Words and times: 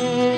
Mm-hmm. 0.00 0.29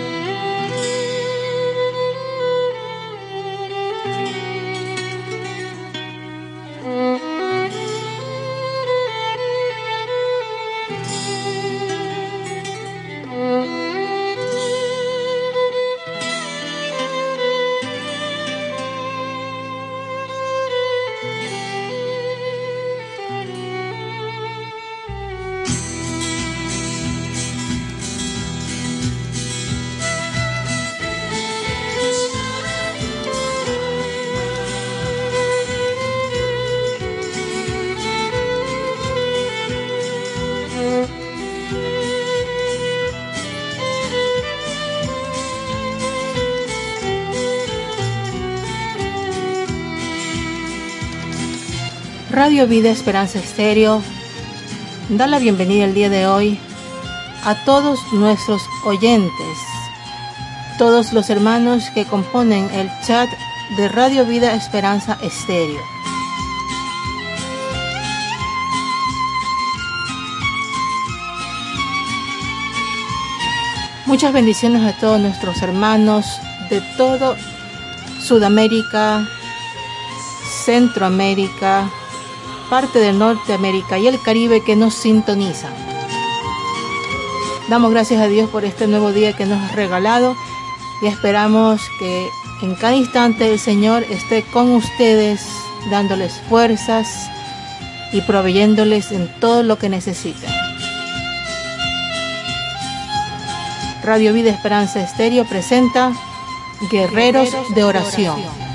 Radio 52.33 52.67
Vida 52.67 52.89
Esperanza 52.89 53.39
Estéreo 53.39 54.03
da 55.11 55.27
la 55.27 55.39
bienvenida 55.39 55.84
el 55.84 55.92
día 55.92 56.09
de 56.09 56.27
hoy 56.27 56.59
a 57.45 57.62
todos 57.67 58.00
nuestros 58.14 58.62
oyentes, 58.86 59.59
todos 60.78 61.12
los 61.12 61.29
hermanos 61.29 61.91
que 61.93 62.06
componen 62.06 62.71
el 62.71 62.91
chat 63.06 63.29
de 63.77 63.87
Radio 63.89 64.25
Vida 64.25 64.55
Esperanza 64.55 65.19
Estéreo. 65.23 65.83
Muchas 74.06 74.33
bendiciones 74.33 74.83
a 74.83 74.99
todos 74.99 75.21
nuestros 75.21 75.61
hermanos 75.61 76.25
de 76.71 76.81
todo 76.97 77.37
Sudamérica, 78.23 79.28
Centroamérica, 80.65 81.91
parte 82.73 83.01
de 83.01 83.12
Norteamérica 83.12 83.98
y 83.98 84.06
el 84.06 84.19
Caribe 84.19 84.62
que 84.65 84.77
nos 84.77 84.95
sintonizan. 84.95 85.75
Damos 87.69 87.91
gracias 87.91 88.19
a 88.23 88.28
Dios 88.28 88.48
por 88.48 88.65
este 88.65 88.87
nuevo 88.87 89.12
día 89.12 89.34
que 89.34 89.45
nos 89.45 89.61
ha 89.61 89.75
regalado 89.75 90.34
y 91.03 91.06
esperamos 91.06 91.83
que 91.98 92.31
en 92.62 92.75
cada 92.77 92.95
instante 92.95 93.53
el 93.53 93.59
Señor 93.59 94.05
esté 94.05 94.43
con 94.43 94.73
ustedes, 94.73 95.47
dándoles 95.91 96.33
fuerzas 96.48 97.28
y 98.11 98.23
proveyéndoles 98.23 99.12
en 99.12 99.31
todo 99.39 99.62
lo 99.62 99.77
que 99.77 99.91
necesiten. 99.91 100.48
Radio 104.03 104.33
Vida 104.33 104.48
Esperanza 104.48 105.03
Estéreo 105.03 105.45
presenta 105.45 106.15
Guerreros 106.91 107.50
de 107.75 107.84
Oración. 107.84 108.72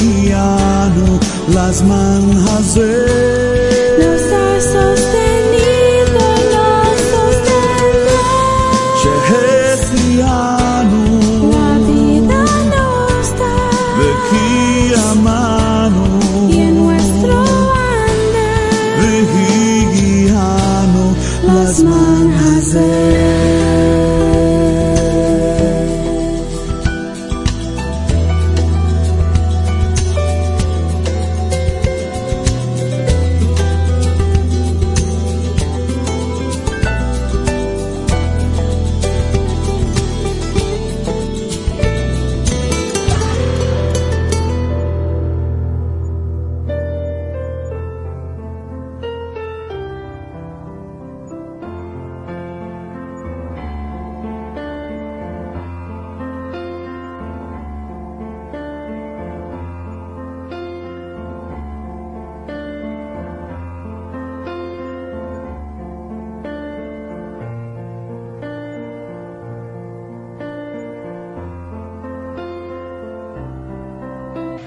guiano, 0.00 1.18
las 1.52 1.82
manjas 1.82 2.74
de 2.74 3.07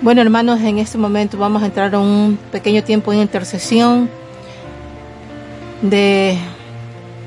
Bueno, 0.01 0.23
hermanos, 0.23 0.59
en 0.61 0.79
este 0.79 0.97
momento 0.97 1.37
vamos 1.37 1.61
a 1.61 1.67
entrar 1.67 1.93
a 1.93 1.99
un 1.99 2.39
pequeño 2.51 2.83
tiempo 2.83 3.11
de 3.11 3.17
intercesión 3.17 4.09
de 5.83 6.39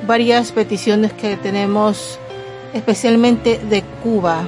varias 0.08 0.50
peticiones 0.50 1.12
que 1.12 1.36
tenemos, 1.36 2.18
especialmente 2.72 3.60
de 3.70 3.84
Cuba. 4.02 4.42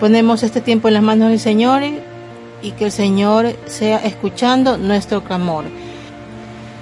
Ponemos 0.00 0.42
este 0.42 0.60
tiempo 0.62 0.88
en 0.88 0.94
las 0.94 1.02
manos 1.04 1.28
del 1.28 1.38
Señor 1.38 1.82
y 2.60 2.72
que 2.72 2.86
el 2.86 2.92
Señor 2.92 3.54
sea 3.66 3.98
escuchando 3.98 4.78
nuestro 4.78 5.22
clamor. 5.22 5.66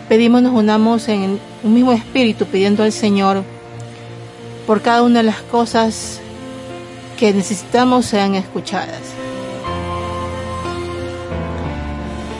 Pedimos 0.08 0.40
nos 0.40 0.54
unamos 0.54 1.06
en 1.08 1.38
un 1.62 1.74
mismo 1.74 1.92
espíritu 1.92 2.46
pidiendo 2.46 2.82
al 2.82 2.92
Señor 2.92 3.42
por 4.66 4.80
cada 4.80 5.02
una 5.02 5.18
de 5.18 5.24
las 5.24 5.42
cosas 5.42 6.22
que 7.16 7.32
necesitamos 7.32 8.06
sean 8.06 8.34
escuchadas. 8.34 9.00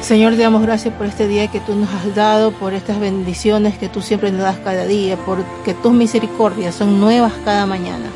Señor, 0.03 0.35
te 0.35 0.43
damos 0.43 0.63
gracias 0.63 0.95
por 0.95 1.07
este 1.07 1.27
día 1.27 1.49
que 1.49 1.59
tú 1.59 1.75
nos 1.75 1.91
has 1.91 2.15
dado, 2.15 2.53
por 2.53 2.75
estas 2.75 3.01
bendiciones 3.01 3.77
que 3.77 3.89
tú 3.89 4.03
siempre 4.03 4.31
nos 4.31 4.43
das 4.43 4.59
cada 4.59 4.87
día, 4.87 5.17
porque 5.17 5.75
tus 5.75 5.93
misericordias 5.93 6.77
son 6.77 7.01
nuevas 7.01 7.33
cada 7.45 7.67
mañana. 7.67 8.07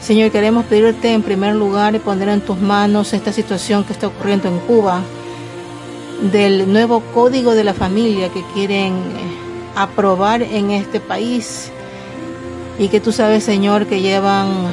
Señor, 0.00 0.30
queremos 0.30 0.64
pedirte 0.66 1.12
en 1.12 1.22
primer 1.22 1.56
lugar 1.56 1.96
y 1.96 1.98
poner 1.98 2.28
en 2.28 2.40
tus 2.40 2.60
manos 2.60 3.12
esta 3.14 3.32
situación 3.32 3.82
que 3.82 3.94
está 3.94 4.06
ocurriendo 4.06 4.46
en 4.46 4.60
Cuba, 4.60 5.02
del 6.30 6.72
nuevo 6.72 7.00
código 7.12 7.54
de 7.54 7.64
la 7.64 7.74
familia 7.74 8.28
que 8.28 8.44
quieren 8.54 8.92
eh, 8.92 9.00
aprobar 9.74 10.42
en 10.42 10.70
este 10.70 11.00
país 11.00 11.72
y 12.78 12.88
que 12.88 13.00
tú 13.00 13.10
sabes, 13.10 13.42
Señor, 13.42 13.86
que 13.86 14.00
llevan 14.00 14.68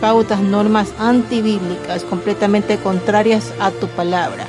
pautas, 0.00 0.40
normas 0.40 0.92
antibíblicas 0.98 2.04
completamente 2.04 2.78
contrarias 2.78 3.52
a 3.60 3.70
tu 3.70 3.86
palabra 3.88 4.46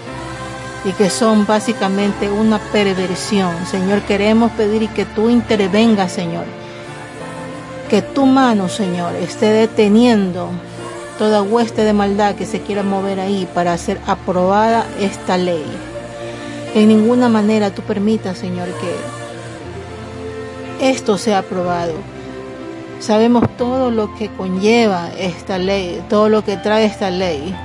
y 0.85 0.91
que 0.93 1.09
son 1.09 1.45
básicamente 1.45 2.29
una 2.29 2.59
perversión. 2.59 3.65
Señor, 3.65 4.01
queremos 4.01 4.51
pedir 4.51 4.89
que 4.89 5.05
tú 5.05 5.29
intervengas, 5.29 6.11
Señor. 6.11 6.45
Que 7.89 8.01
tu 8.01 8.25
mano, 8.25 8.69
Señor, 8.69 9.15
esté 9.15 9.47
deteniendo 9.47 10.49
toda 11.17 11.41
hueste 11.41 11.83
de 11.83 11.93
maldad 11.93 12.35
que 12.35 12.45
se 12.45 12.61
quiera 12.61 12.83
mover 12.83 13.19
ahí 13.19 13.47
para 13.53 13.73
hacer 13.73 13.99
aprobada 14.07 14.85
esta 14.99 15.37
ley. 15.37 15.65
En 16.75 16.87
ninguna 16.87 17.29
manera 17.29 17.71
tú 17.71 17.81
permitas, 17.81 18.37
Señor, 18.37 18.67
que 20.79 20.89
esto 20.89 21.17
sea 21.17 21.39
aprobado 21.39 21.93
Sabemos 22.99 23.45
todo 23.57 23.91
lo 23.91 24.13
que 24.15 24.29
conlleva 24.29 25.09
esta 25.17 25.57
ley, 25.57 26.03
todo 26.09 26.27
lo 26.27 26.43
que 26.43 26.57
trae 26.57 26.85
esta 26.85 27.09
ley, 27.09 27.55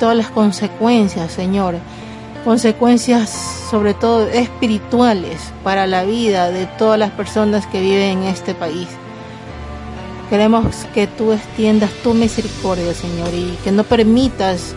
todas 0.00 0.16
las 0.16 0.30
consecuencias, 0.30 1.30
Señor. 1.30 1.76
Consecuencias 2.44 3.28
sobre 3.70 3.92
todo 3.92 4.26
espirituales 4.28 5.52
para 5.62 5.86
la 5.86 6.04
vida 6.04 6.50
de 6.50 6.64
todas 6.66 6.98
las 6.98 7.10
personas 7.10 7.66
que 7.66 7.80
viven 7.80 8.22
en 8.22 8.24
este 8.24 8.54
país. 8.54 8.88
Queremos 10.30 10.86
que 10.94 11.06
tú 11.06 11.32
extiendas 11.32 11.90
tu 12.02 12.14
misericordia, 12.14 12.94
Señor, 12.94 13.28
y 13.34 13.58
que 13.64 13.72
no 13.72 13.84
permitas 13.84 14.74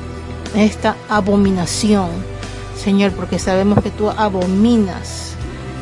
esta 0.56 0.98
abominación, 1.08 2.10
Señor, 2.76 3.12
porque 3.12 3.40
sabemos 3.40 3.82
que 3.82 3.92
tú 3.92 4.10
abominas 4.10 5.31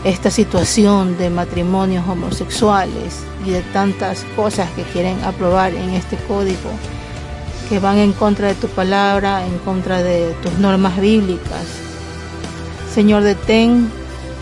esta 0.03 0.31
situación 0.31 1.17
de 1.17 1.29
matrimonios 1.29 2.07
homosexuales 2.07 3.19
y 3.45 3.51
de 3.51 3.61
tantas 3.73 4.23
cosas 4.35 4.69
que 4.71 4.83
quieren 4.83 5.21
aprobar 5.23 5.73
en 5.73 5.89
este 5.91 6.15
código, 6.15 6.69
que 7.67 7.79
van 7.79 7.97
en 7.97 8.13
contra 8.13 8.47
de 8.47 8.55
tu 8.55 8.67
palabra, 8.67 9.45
en 9.45 9.57
contra 9.59 10.01
de 10.01 10.33
tus 10.41 10.53
normas 10.53 10.99
bíblicas. 10.99 11.65
Señor, 12.93 13.23
detén 13.23 13.91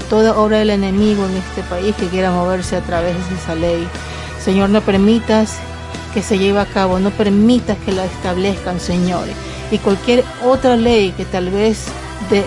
toda 0.09 0.38
obra 0.38 0.59
del 0.59 0.69
enemigo 0.69 1.25
en 1.25 1.36
este 1.38 1.63
país 1.63 1.95
que 1.95 2.07
quiera 2.07 2.31
moverse 2.31 2.75
a 2.75 2.81
través 2.81 3.15
de 3.30 3.36
esa 3.36 3.56
ley. 3.56 3.88
Señor, 4.44 4.69
no 4.69 4.81
permitas 4.81 5.57
que 6.13 6.21
se 6.21 6.38
lleve 6.38 6.59
a 6.59 6.65
cabo, 6.65 7.00
no 7.00 7.09
permitas 7.12 7.77
que 7.80 7.92
la 7.92 8.06
establezcan, 8.06 8.80
Señor. 8.80 9.25
Y 9.71 9.80
cualquier 9.80 10.24
otra 10.45 10.77
ley 10.77 11.12
que 11.12 11.25
tal 11.25 11.50
vez 11.50 11.86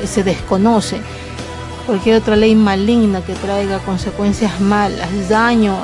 se 0.04 0.22
desconoce, 0.22 1.00
cualquier 1.90 2.18
otra 2.18 2.36
ley 2.36 2.54
maligna 2.54 3.20
que 3.20 3.34
traiga 3.34 3.80
consecuencias 3.80 4.60
malas, 4.60 5.08
daño 5.28 5.76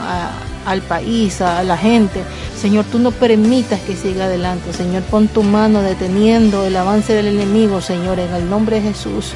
al 0.65 0.81
país, 0.83 1.41
a 1.41 1.65
la 1.65 1.77
gente. 1.77 2.23
Señor, 2.57 2.85
tú 2.85 3.01
no 3.01 3.11
permitas 3.11 3.81
que 3.81 3.97
siga 3.97 4.27
adelante. 4.27 4.73
Señor, 4.73 5.03
pon 5.03 5.27
tu 5.27 5.43
mano 5.43 5.83
deteniendo 5.83 6.65
el 6.65 6.77
avance 6.77 7.13
del 7.13 7.27
enemigo, 7.27 7.81
Señor, 7.81 8.21
en 8.21 8.33
el 8.33 8.49
nombre 8.49 8.77
de 8.77 8.83
Jesús. 8.83 9.33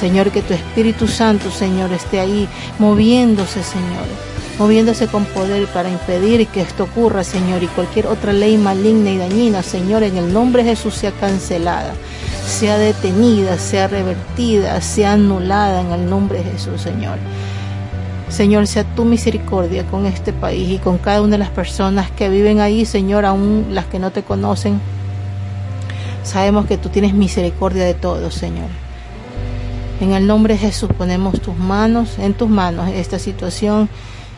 Señor, 0.00 0.32
que 0.32 0.42
tu 0.42 0.52
Espíritu 0.52 1.06
Santo, 1.06 1.48
Señor, 1.48 1.92
esté 1.92 2.18
ahí 2.18 2.48
moviéndose, 2.80 3.62
Señor, 3.62 4.08
moviéndose 4.58 5.06
con 5.06 5.24
poder 5.26 5.68
para 5.68 5.90
impedir 5.90 6.44
que 6.48 6.62
esto 6.62 6.84
ocurra, 6.90 7.22
Señor, 7.22 7.62
y 7.62 7.68
cualquier 7.68 8.08
otra 8.08 8.32
ley 8.32 8.58
maligna 8.58 9.12
y 9.12 9.18
dañina, 9.18 9.62
Señor, 9.62 10.02
en 10.02 10.16
el 10.16 10.32
nombre 10.32 10.64
de 10.64 10.70
Jesús 10.70 10.96
sea 10.96 11.12
cancelada 11.12 11.94
sea 12.50 12.78
detenida, 12.78 13.58
sea 13.58 13.86
revertida, 13.86 14.80
sea 14.80 15.12
anulada 15.12 15.80
en 15.80 15.92
el 15.92 16.10
nombre 16.10 16.38
de 16.42 16.50
Jesús, 16.50 16.82
Señor. 16.82 17.16
Señor, 18.28 18.66
sea 18.66 18.82
tu 18.82 19.04
misericordia 19.04 19.86
con 19.86 20.04
este 20.04 20.32
país 20.32 20.68
y 20.68 20.78
con 20.78 20.98
cada 20.98 21.22
una 21.22 21.32
de 21.32 21.38
las 21.38 21.50
personas 21.50 22.10
que 22.10 22.28
viven 22.28 22.60
ahí, 22.60 22.84
Señor, 22.84 23.24
aún 23.24 23.68
las 23.70 23.86
que 23.86 24.00
no 24.00 24.10
te 24.10 24.24
conocen. 24.24 24.80
Sabemos 26.24 26.66
que 26.66 26.76
tú 26.76 26.88
tienes 26.88 27.14
misericordia 27.14 27.84
de 27.84 27.94
todos, 27.94 28.34
Señor. 28.34 28.68
En 30.00 30.12
el 30.12 30.26
nombre 30.26 30.54
de 30.54 30.60
Jesús 30.60 30.90
ponemos 30.98 31.40
tus 31.40 31.56
manos, 31.56 32.18
en 32.18 32.34
tus 32.34 32.48
manos 32.48 32.90
esta 32.90 33.18
situación 33.18 33.88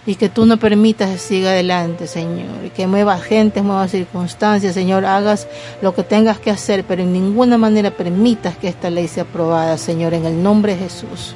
y 0.05 0.17
que 0.17 0.29
tú 0.29 0.47
no 0.47 0.57
permitas 0.57 1.11
que 1.11 1.19
siga 1.19 1.51
adelante, 1.51 2.07
Señor, 2.07 2.65
y 2.65 2.71
que 2.71 2.87
mueva 2.87 3.19
gente, 3.19 3.63
mueva 3.63 3.87
circunstancias, 3.87 4.75
Señor, 4.75 5.05
hagas 5.05 5.47
lo 5.81 5.95
que 5.95 6.03
tengas 6.03 6.39
que 6.39 6.51
hacer, 6.51 6.85
pero 6.85 7.03
en 7.03 7.13
ninguna 7.13 7.57
manera 7.57 7.93
permitas 7.93 8.57
que 8.57 8.69
esta 8.69 8.91
ley 8.91 9.07
sea 9.07 9.23
aprobada, 9.23 9.79
Señor, 9.79 10.15
en 10.15 10.27
el 10.27 10.43
nombre 10.43 10.75
de 10.75 10.83
Jesús. 10.83 11.35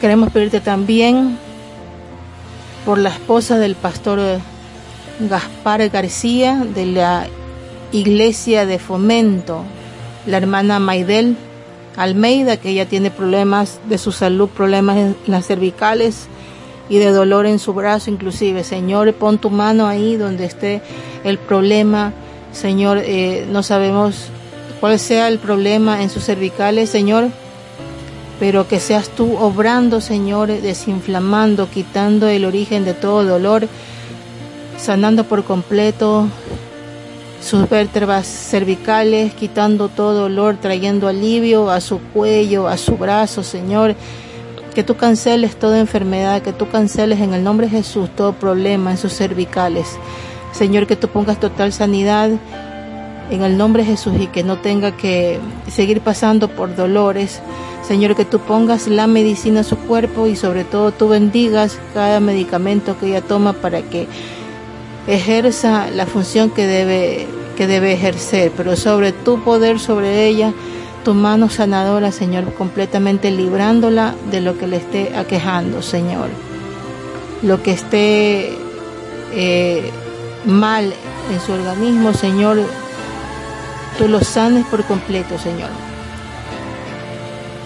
Queremos 0.00 0.30
pedirte 0.30 0.60
también 0.60 1.38
por 2.86 2.98
la 2.98 3.10
esposa 3.10 3.58
del 3.58 3.74
pastor 3.74 4.20
Gaspar 5.20 5.88
García 5.90 6.64
de 6.74 6.86
la 6.86 7.26
iglesia 7.92 8.64
de 8.64 8.78
fomento, 8.78 9.62
la 10.26 10.38
hermana 10.38 10.78
Maidel 10.78 11.36
Almeida, 11.96 12.58
que 12.58 12.70
ella 12.70 12.86
tiene 12.86 13.10
problemas 13.10 13.80
de 13.88 13.98
su 13.98 14.12
salud, 14.12 14.48
problemas 14.48 14.96
en 14.96 15.16
las 15.26 15.46
cervicales 15.46 16.26
y 16.88 16.98
de 16.98 17.10
dolor 17.10 17.46
en 17.46 17.58
su 17.58 17.72
brazo 17.72 18.10
inclusive. 18.10 18.64
Señor, 18.64 19.12
pon 19.14 19.38
tu 19.38 19.50
mano 19.50 19.86
ahí 19.86 20.16
donde 20.16 20.44
esté 20.44 20.82
el 21.24 21.38
problema. 21.38 22.12
Señor, 22.52 22.98
eh, 22.98 23.46
no 23.50 23.62
sabemos 23.62 24.28
cuál 24.80 24.98
sea 24.98 25.28
el 25.28 25.38
problema 25.38 26.02
en 26.02 26.10
sus 26.10 26.24
cervicales, 26.24 26.90
Señor, 26.90 27.28
pero 28.38 28.68
que 28.68 28.80
seas 28.80 29.08
tú 29.08 29.36
obrando, 29.36 30.00
Señor, 30.00 30.48
desinflamando, 30.48 31.70
quitando 31.70 32.28
el 32.28 32.44
origen 32.44 32.84
de 32.84 32.94
todo 32.94 33.24
dolor, 33.24 33.68
sanando 34.78 35.24
por 35.24 35.44
completo 35.44 36.28
sus 37.40 37.68
vértebras 37.68 38.26
cervicales, 38.26 39.34
quitando 39.34 39.88
todo 39.88 40.14
dolor, 40.14 40.56
trayendo 40.60 41.08
alivio 41.08 41.70
a 41.70 41.80
su 41.80 41.98
cuello, 41.98 42.68
a 42.68 42.76
su 42.76 42.96
brazo, 42.96 43.42
Señor. 43.42 43.94
Que 44.74 44.82
tú 44.82 44.96
canceles 44.96 45.56
toda 45.56 45.78
enfermedad, 45.78 46.42
que 46.42 46.52
tú 46.52 46.68
canceles 46.68 47.20
en 47.20 47.32
el 47.34 47.42
nombre 47.42 47.66
de 47.66 47.78
Jesús 47.78 48.10
todo 48.14 48.34
problema 48.34 48.90
en 48.90 48.98
sus 48.98 49.14
cervicales. 49.14 49.98
Señor, 50.52 50.86
que 50.86 50.96
tú 50.96 51.08
pongas 51.08 51.40
total 51.40 51.72
sanidad 51.72 52.30
en 53.30 53.42
el 53.42 53.56
nombre 53.56 53.82
de 53.82 53.90
Jesús 53.90 54.14
y 54.20 54.26
que 54.26 54.42
no 54.42 54.58
tenga 54.58 54.96
que 54.96 55.38
seguir 55.68 56.00
pasando 56.00 56.48
por 56.48 56.74
dolores. 56.76 57.40
Señor, 57.82 58.16
que 58.16 58.24
tú 58.24 58.40
pongas 58.40 58.88
la 58.88 59.06
medicina 59.06 59.60
a 59.60 59.64
su 59.64 59.76
cuerpo 59.76 60.26
y 60.26 60.36
sobre 60.36 60.64
todo 60.64 60.92
tú 60.92 61.08
bendigas 61.08 61.78
cada 61.94 62.20
medicamento 62.20 62.98
que 62.98 63.06
ella 63.06 63.22
toma 63.22 63.52
para 63.52 63.82
que 63.82 64.08
ejerza 65.06 65.88
la 65.90 66.06
función 66.06 66.50
que 66.50 66.66
debe, 66.66 67.26
que 67.56 67.66
debe 67.66 67.92
ejercer, 67.92 68.52
pero 68.56 68.76
sobre 68.76 69.12
tu 69.12 69.42
poder 69.42 69.78
sobre 69.78 70.26
ella, 70.26 70.52
tu 71.04 71.14
mano 71.14 71.48
sanadora, 71.48 72.10
Señor, 72.10 72.52
completamente 72.54 73.30
librándola 73.30 74.14
de 74.30 74.40
lo 74.40 74.58
que 74.58 74.66
le 74.66 74.78
esté 74.78 75.16
aquejando, 75.16 75.80
Señor. 75.82 76.28
Lo 77.42 77.62
que 77.62 77.72
esté 77.72 78.58
eh, 79.32 79.90
mal 80.44 80.92
en 81.32 81.40
su 81.40 81.52
organismo, 81.52 82.12
Señor, 82.12 82.58
tú 83.98 84.08
lo 84.08 84.20
sanes 84.20 84.66
por 84.66 84.82
completo, 84.84 85.38
Señor. 85.38 85.70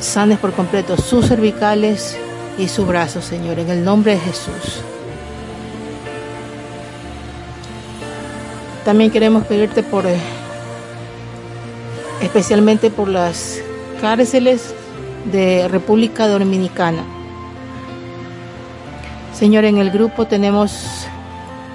Sanes 0.01 0.39
por 0.39 0.53
completo 0.53 0.97
sus 0.97 1.27
cervicales 1.27 2.19
y 2.59 2.69
su 2.69 2.85
brazo, 2.85 3.23
Señor, 3.23 3.59
en 3.59 3.71
el 3.71 3.85
nombre 3.85 4.13
de 4.13 4.21
Jesús. 4.21 4.83
También 8.85 9.11
queremos 9.11 9.45
pedirte 9.45 9.83
por 9.83 10.07
eh, 10.07 10.17
especialmente 12.23 12.91
por 12.91 13.09
las 13.09 13.61
cárceles 14.01 14.75
de 15.31 15.69
República 15.69 16.27
Dominicana. 16.27 17.05
Señor, 19.35 19.65
en 19.65 19.79
el 19.79 19.91
grupo 19.91 20.27
tenemos 20.27 21.07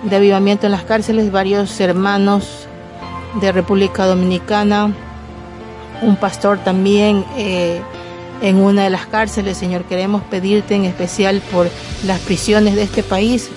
de 0.03 0.15
avivamiento 0.15 0.67
en 0.67 0.71
las 0.71 0.83
cárceles 0.83 1.31
varios 1.31 1.79
hermanos 1.79 2.67
de 3.41 3.51
República 3.51 4.05
Dominicana, 4.05 4.93
un 6.01 6.15
pastor 6.15 6.59
también 6.59 7.25
eh, 7.37 7.81
en 8.41 8.57
una 8.57 8.83
de 8.83 8.89
las 8.89 9.07
cárceles. 9.07 9.57
Señor, 9.57 9.85
queremos 9.85 10.21
pedirte 10.23 10.75
en 10.75 10.85
especial 10.85 11.41
por 11.51 11.69
las 12.05 12.19
prisiones 12.19 12.75
de 12.75 12.83
este 12.83 13.03
país. 13.03 13.49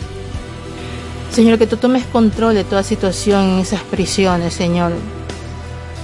Señor, 1.32 1.58
que 1.58 1.66
tú 1.66 1.76
tomes 1.76 2.04
control 2.04 2.54
de 2.54 2.64
toda 2.64 2.82
situación 2.82 3.44
en 3.44 3.58
esas 3.60 3.82
prisiones, 3.82 4.54
Señor. 4.54 4.92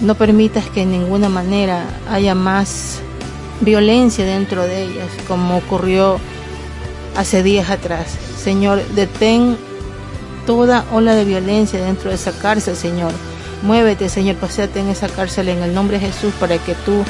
No 0.01 0.15
permitas 0.15 0.69
que 0.69 0.83
en 0.83 0.93
ninguna 0.93 1.29
manera 1.29 1.85
haya 2.11 2.35
más 2.35 3.01
violencia 3.61 4.25
dentro 4.25 4.63
de 4.63 4.85
ellas, 4.85 5.09
como 5.27 5.57
ocurrió 5.57 6.19
hace 7.17 7.43
días 7.43 7.71
atrás. 7.71 8.07
Señor, 8.43 8.83
detén 8.95 9.57
toda 10.47 10.85
ola 10.93 11.15
de 11.15 11.25
violencia 11.25 11.83
dentro 11.83 12.11
de 12.11 12.17
esa 12.17 12.33
cárcel, 12.33 12.77
Señor. 12.77 13.13
Muévete, 13.63 14.09
Señor, 14.09 14.37
paséate 14.37 14.81
en 14.81 14.89
esa 14.89 15.09
cárcel 15.09 15.49
en 15.49 15.63
el 15.63 15.75
nombre 15.75 15.99
de 15.99 16.07
Jesús 16.07 16.35
para 16.39 16.59
que 16.59 16.75
tú 16.75 17.03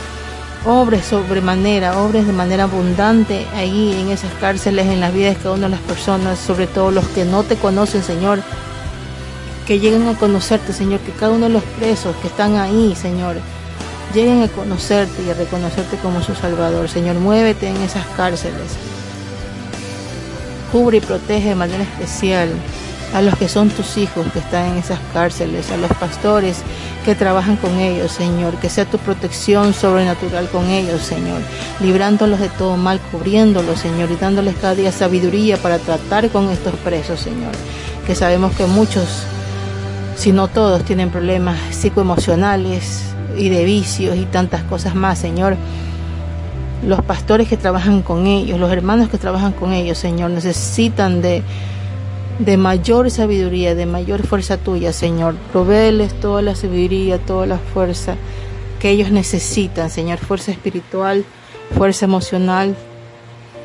obres 0.64 1.04
sobremanera, 1.04 1.98
obres 2.00 2.26
de 2.26 2.32
manera 2.32 2.64
abundante 2.64 3.46
ahí 3.54 4.00
en 4.00 4.10
esas 4.10 4.32
cárceles, 4.40 4.86
en 4.86 5.00
las 5.00 5.12
vidas 5.12 5.36
de 5.36 5.42
cada 5.42 5.54
una 5.54 5.66
de 5.66 5.72
las 5.72 5.80
personas, 5.80 6.38
sobre 6.38 6.66
todo 6.66 6.90
los 6.90 7.06
que 7.08 7.24
no 7.24 7.42
te 7.42 7.56
conocen, 7.56 8.02
Señor. 8.02 8.42
Que 9.66 9.78
lleguen 9.78 10.08
a 10.08 10.14
conocerte, 10.14 10.72
Señor, 10.72 11.00
que 11.00 11.12
cada 11.12 11.32
uno 11.32 11.46
de 11.46 11.52
los 11.52 11.62
presos 11.78 12.14
que 12.16 12.28
están 12.28 12.56
ahí, 12.56 12.94
Señor, 12.94 13.36
lleguen 14.14 14.42
a 14.42 14.48
conocerte 14.48 15.22
y 15.22 15.30
a 15.30 15.34
reconocerte 15.34 15.96
como 15.96 16.22
su 16.22 16.34
Salvador. 16.34 16.88
Señor, 16.88 17.16
muévete 17.16 17.68
en 17.68 17.76
esas 17.76 18.06
cárceles. 18.16 18.72
Cubre 20.70 20.98
y 20.98 21.00
protege 21.00 21.50
de 21.50 21.54
manera 21.54 21.82
especial 21.82 22.50
a 23.14 23.22
los 23.22 23.36
que 23.36 23.48
son 23.48 23.70
tus 23.70 23.96
hijos 23.96 24.26
que 24.32 24.40
están 24.40 24.72
en 24.72 24.78
esas 24.78 24.98
cárceles, 25.12 25.70
a 25.70 25.76
los 25.76 25.92
pastores 25.92 26.56
que 27.04 27.14
trabajan 27.14 27.56
con 27.56 27.78
ellos, 27.78 28.10
Señor, 28.10 28.56
que 28.56 28.70
sea 28.70 28.86
tu 28.86 28.98
protección 28.98 29.74
sobrenatural 29.74 30.48
con 30.48 30.70
ellos, 30.70 31.02
Señor, 31.02 31.40
librándolos 31.80 32.40
de 32.40 32.48
todo 32.48 32.76
mal, 32.76 32.98
cubriéndolos, 33.12 33.78
Señor, 33.80 34.10
y 34.10 34.16
dándoles 34.16 34.56
cada 34.56 34.74
día 34.74 34.90
sabiduría 34.90 35.58
para 35.58 35.78
tratar 35.78 36.30
con 36.30 36.50
estos 36.50 36.74
presos, 36.76 37.20
Señor, 37.20 37.52
que 38.06 38.14
sabemos 38.14 38.54
que 38.56 38.66
muchos, 38.66 39.22
si 40.16 40.32
no 40.32 40.48
todos, 40.48 40.82
tienen 40.84 41.10
problemas 41.10 41.58
psicoemocionales 41.70 43.02
y 43.36 43.50
de 43.50 43.64
vicios 43.64 44.16
y 44.16 44.24
tantas 44.24 44.62
cosas 44.62 44.94
más, 44.94 45.18
Señor. 45.18 45.56
Los 46.86 47.02
pastores 47.02 47.48
que 47.48 47.56
trabajan 47.56 48.02
con 48.02 48.26
ellos, 48.26 48.58
los 48.58 48.70
hermanos 48.70 49.08
que 49.08 49.18
trabajan 49.18 49.52
con 49.52 49.72
ellos, 49.72 49.98
Señor, 49.98 50.30
necesitan 50.30 51.22
de 51.22 51.42
de 52.38 52.56
mayor 52.56 53.10
sabiduría, 53.10 53.74
de 53.74 53.86
mayor 53.86 54.26
fuerza 54.26 54.56
tuya, 54.56 54.92
Señor. 54.92 55.36
Provéeles 55.52 56.18
toda 56.20 56.42
la 56.42 56.54
sabiduría, 56.54 57.18
toda 57.18 57.46
la 57.46 57.58
fuerza 57.58 58.16
que 58.80 58.90
ellos 58.90 59.10
necesitan, 59.10 59.90
Señor. 59.90 60.18
Fuerza 60.18 60.50
espiritual, 60.50 61.24
fuerza 61.76 62.06
emocional, 62.06 62.76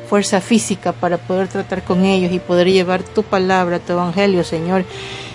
fuerza 0.08 0.40
física 0.40 0.92
para 0.92 1.18
poder 1.18 1.48
tratar 1.48 1.82
con 1.84 2.04
ellos 2.04 2.32
y 2.32 2.38
poder 2.38 2.70
llevar 2.70 3.02
tu 3.02 3.22
palabra, 3.22 3.78
tu 3.80 3.92
evangelio, 3.92 4.44
Señor. 4.44 4.84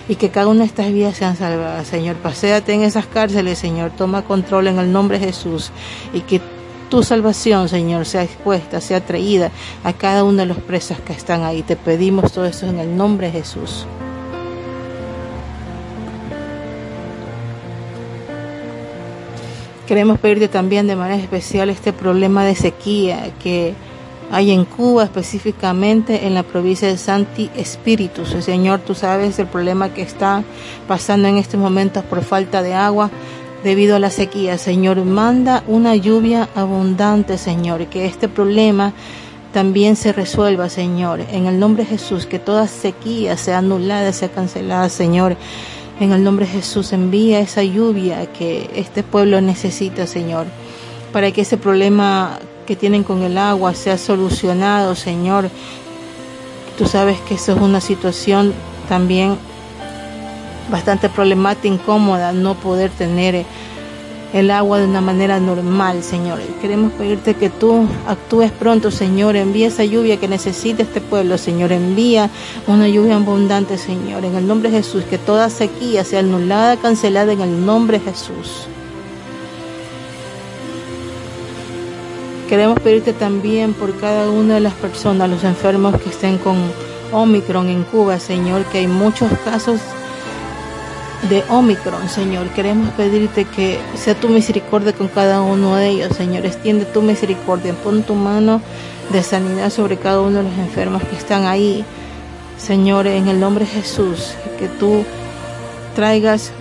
Y 0.08 0.14
que 0.14 0.30
cada 0.30 0.46
una 0.46 0.60
de 0.60 0.66
estas 0.66 0.92
vidas 0.92 1.16
sean 1.16 1.36
salvadas, 1.36 1.88
Señor. 1.88 2.16
Paséate 2.16 2.72
en 2.72 2.82
esas 2.82 3.06
cárceles, 3.06 3.58
Señor. 3.58 3.90
Toma 3.90 4.22
control 4.22 4.68
en 4.68 4.78
el 4.78 4.92
nombre 4.92 5.18
de 5.18 5.26
Jesús. 5.26 5.72
Y 6.12 6.20
que 6.20 6.40
tu 6.88 7.02
salvación, 7.02 7.68
Señor, 7.68 8.06
sea 8.06 8.22
expuesta, 8.22 8.80
sea 8.80 9.04
traída 9.04 9.50
a 9.84 9.92
cada 9.92 10.24
uno 10.24 10.38
de 10.38 10.46
los 10.46 10.58
presos 10.58 10.98
que 11.00 11.12
están 11.12 11.42
ahí. 11.42 11.62
Te 11.62 11.76
pedimos 11.76 12.32
todo 12.32 12.46
eso 12.46 12.66
en 12.66 12.78
el 12.78 12.96
nombre 12.96 13.26
de 13.28 13.32
Jesús. 13.32 13.86
Queremos 19.86 20.18
pedirte 20.18 20.48
también 20.48 20.88
de 20.88 20.96
manera 20.96 21.22
especial 21.22 21.70
este 21.70 21.92
problema 21.92 22.44
de 22.44 22.56
sequía 22.56 23.30
que 23.40 23.74
hay 24.32 24.50
en 24.50 24.64
Cuba, 24.64 25.04
específicamente 25.04 26.26
en 26.26 26.34
la 26.34 26.42
provincia 26.42 26.88
de 26.88 26.98
Santi 26.98 27.50
Espíritus. 27.56 28.30
Señor, 28.44 28.80
tú 28.80 28.96
sabes 28.96 29.38
el 29.38 29.46
problema 29.46 29.90
que 29.90 30.02
está 30.02 30.42
pasando 30.88 31.28
en 31.28 31.36
estos 31.36 31.60
momentos 31.60 32.02
por 32.04 32.22
falta 32.22 32.62
de 32.62 32.74
agua 32.74 33.10
debido 33.66 33.96
a 33.96 33.98
la 33.98 34.10
sequía. 34.10 34.58
Señor, 34.58 35.04
manda 35.04 35.64
una 35.66 35.96
lluvia 35.96 36.48
abundante, 36.54 37.36
Señor, 37.36 37.86
que 37.86 38.06
este 38.06 38.28
problema 38.28 38.92
también 39.52 39.96
se 39.96 40.12
resuelva, 40.12 40.68
Señor. 40.68 41.20
En 41.32 41.46
el 41.46 41.58
nombre 41.58 41.82
de 41.82 41.90
Jesús, 41.90 42.26
que 42.26 42.38
toda 42.38 42.68
sequía 42.68 43.36
sea 43.36 43.58
anulada, 43.58 44.12
sea 44.12 44.28
cancelada, 44.28 44.88
Señor. 44.88 45.36
En 45.98 46.12
el 46.12 46.22
nombre 46.22 46.46
de 46.46 46.52
Jesús, 46.52 46.92
envía 46.92 47.40
esa 47.40 47.64
lluvia 47.64 48.26
que 48.26 48.70
este 48.76 49.02
pueblo 49.02 49.40
necesita, 49.40 50.06
Señor, 50.06 50.46
para 51.12 51.32
que 51.32 51.40
ese 51.40 51.56
problema 51.56 52.38
que 52.66 52.76
tienen 52.76 53.02
con 53.02 53.24
el 53.24 53.36
agua 53.36 53.74
sea 53.74 53.98
solucionado, 53.98 54.94
Señor. 54.94 55.50
Tú 56.78 56.86
sabes 56.86 57.18
que 57.22 57.34
eso 57.34 57.52
es 57.56 57.60
una 57.60 57.80
situación 57.80 58.54
también 58.88 59.36
bastante 60.70 61.08
problemática, 61.08 61.68
incómoda, 61.68 62.32
no 62.32 62.54
poder 62.54 62.90
tener 62.90 63.44
el 64.32 64.50
agua 64.50 64.78
de 64.78 64.86
una 64.86 65.00
manera 65.00 65.40
normal, 65.40 66.02
Señor. 66.02 66.40
Queremos 66.60 66.92
pedirte 66.92 67.34
que 67.34 67.48
tú 67.48 67.86
actúes 68.06 68.50
pronto, 68.50 68.90
Señor. 68.90 69.36
Envía 69.36 69.68
esa 69.68 69.84
lluvia 69.84 70.18
que 70.18 70.28
necesita 70.28 70.82
este 70.82 71.00
pueblo, 71.00 71.38
Señor. 71.38 71.72
Envía 71.72 72.28
una 72.66 72.88
lluvia 72.88 73.16
abundante, 73.16 73.78
Señor. 73.78 74.24
En 74.24 74.34
el 74.34 74.46
nombre 74.46 74.70
de 74.70 74.78
Jesús, 74.78 75.04
que 75.04 75.18
toda 75.18 75.48
sequía 75.48 76.04
sea 76.04 76.20
anulada, 76.20 76.76
cancelada 76.76 77.32
en 77.32 77.40
el 77.40 77.64
nombre 77.64 77.98
de 77.98 78.10
Jesús. 78.10 78.66
Queremos 82.48 82.78
pedirte 82.78 83.12
también 83.12 83.72
por 83.74 83.98
cada 83.98 84.30
una 84.30 84.54
de 84.54 84.60
las 84.60 84.74
personas, 84.74 85.28
los 85.28 85.42
enfermos 85.42 86.00
que 86.00 86.10
estén 86.10 86.38
con 86.38 86.56
Omicron 87.10 87.68
en 87.68 87.82
Cuba, 87.84 88.20
Señor, 88.20 88.64
que 88.66 88.78
hay 88.78 88.86
muchos 88.86 89.30
casos 89.44 89.80
de 91.28 91.42
Omicron, 91.48 92.08
Señor. 92.08 92.48
Queremos 92.50 92.90
pedirte 92.90 93.44
que 93.44 93.78
sea 93.94 94.14
tu 94.14 94.28
misericordia 94.28 94.92
con 94.92 95.08
cada 95.08 95.42
uno 95.42 95.76
de 95.76 95.88
ellos, 95.88 96.16
Señor. 96.16 96.46
Extiende 96.46 96.84
tu 96.84 97.02
misericordia, 97.02 97.74
pon 97.74 98.02
tu 98.02 98.14
mano 98.14 98.60
de 99.10 99.22
sanidad 99.22 99.70
sobre 99.70 99.96
cada 99.96 100.20
uno 100.20 100.38
de 100.38 100.44
los 100.44 100.58
enfermos 100.58 101.02
que 101.02 101.16
están 101.16 101.46
ahí, 101.46 101.84
Señor, 102.58 103.06
en 103.06 103.28
el 103.28 103.40
nombre 103.40 103.64
de 103.64 103.70
Jesús. 103.70 104.34
Que 104.58 104.68
tú 104.68 105.04
traigas 105.94 106.52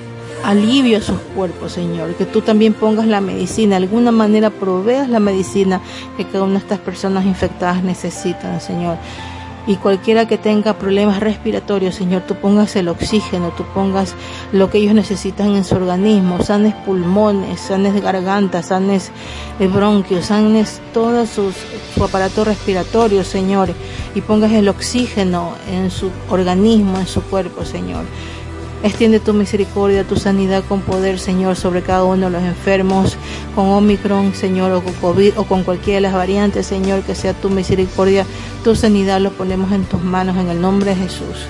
alivio 0.44 0.98
a 0.98 1.02
sus 1.02 1.20
cuerpos, 1.36 1.74
Señor. 1.74 2.16
Que 2.16 2.26
tú 2.26 2.42
también 2.42 2.74
pongas 2.74 3.08
la 3.08 3.22
medicina, 3.22 3.78
de 3.78 3.84
alguna 3.84 4.12
manera 4.12 4.50
proveas 4.50 5.10
la 5.10 5.20
medicina 5.20 5.82
que 6.18 6.26
cada 6.26 6.44
una 6.44 6.54
de 6.54 6.60
estas 6.60 6.80
personas 6.80 7.26
infectadas 7.26 7.84
necesitan, 7.84 8.60
Señor 8.62 8.98
y 9.68 9.76
cualquiera 9.78 10.28
que 10.28 10.38
tenga 10.38 10.74
problemas 10.74 11.20
respiratorios, 11.20 11.96
Señor, 11.96 12.24
tú 12.24 12.36
pongas 12.36 12.76
el 12.76 12.88
oxígeno, 12.88 13.52
tú 13.58 13.64
pongas 13.74 14.16
lo 14.52 14.70
que 14.70 14.78
ellos 14.78 14.94
necesitan 14.94 15.56
en 15.56 15.64
su 15.64 15.76
organismo, 15.76 16.42
sanes 16.44 16.74
pulmones, 16.74 17.60
sanes 17.60 18.00
garganta, 18.02 18.62
sanes 18.62 19.12
bronquios, 19.60 20.28
sanes 20.28 20.82
todo 20.94 21.26
su 21.26 21.52
aparato 22.04 22.44
respiratorio, 22.44 23.24
Señor, 23.24 23.74
y 24.14 24.22
pongas 24.22 24.52
el 24.52 24.70
oxígeno 24.70 25.54
en 25.72 25.90
su 25.90 26.12
organismo, 26.30 27.00
en 27.00 27.08
su 27.08 27.22
cuerpo, 27.24 27.66
Señor. 27.66 28.06
Extiende 28.86 29.20
tu 29.20 29.34
misericordia, 29.34 30.04
tu 30.04 30.16
sanidad 30.16 30.64
con 30.70 30.82
poder, 30.82 31.18
Señor, 31.18 31.56
sobre 31.56 31.82
cada 31.82 32.04
uno 32.04 32.28
de 32.28 32.32
los 32.34 32.44
enfermos 32.44 33.18
con 33.56 33.66
Omicron, 33.66 34.36
Señor, 34.36 34.72
o 34.74 34.84
con 34.84 34.94
COVID, 34.94 35.40
o 35.40 35.46
con 35.46 35.64
cualquiera 35.64 35.96
de 35.96 36.02
las 36.02 36.14
variantes, 36.14 36.68
Señor, 36.68 37.02
que 37.02 37.16
sea 37.16 37.34
tu 37.34 37.50
misericordia, 37.50 38.28
tu 38.64 38.76
sanidad, 38.76 39.20
lo 39.22 39.32
ponemos 39.32 39.72
en 39.72 39.86
tus 39.86 40.04
manos 40.04 40.38
en 40.38 40.50
el 40.50 40.62
nombre 40.62 40.92
de 40.92 40.98
Jesús. 40.98 41.48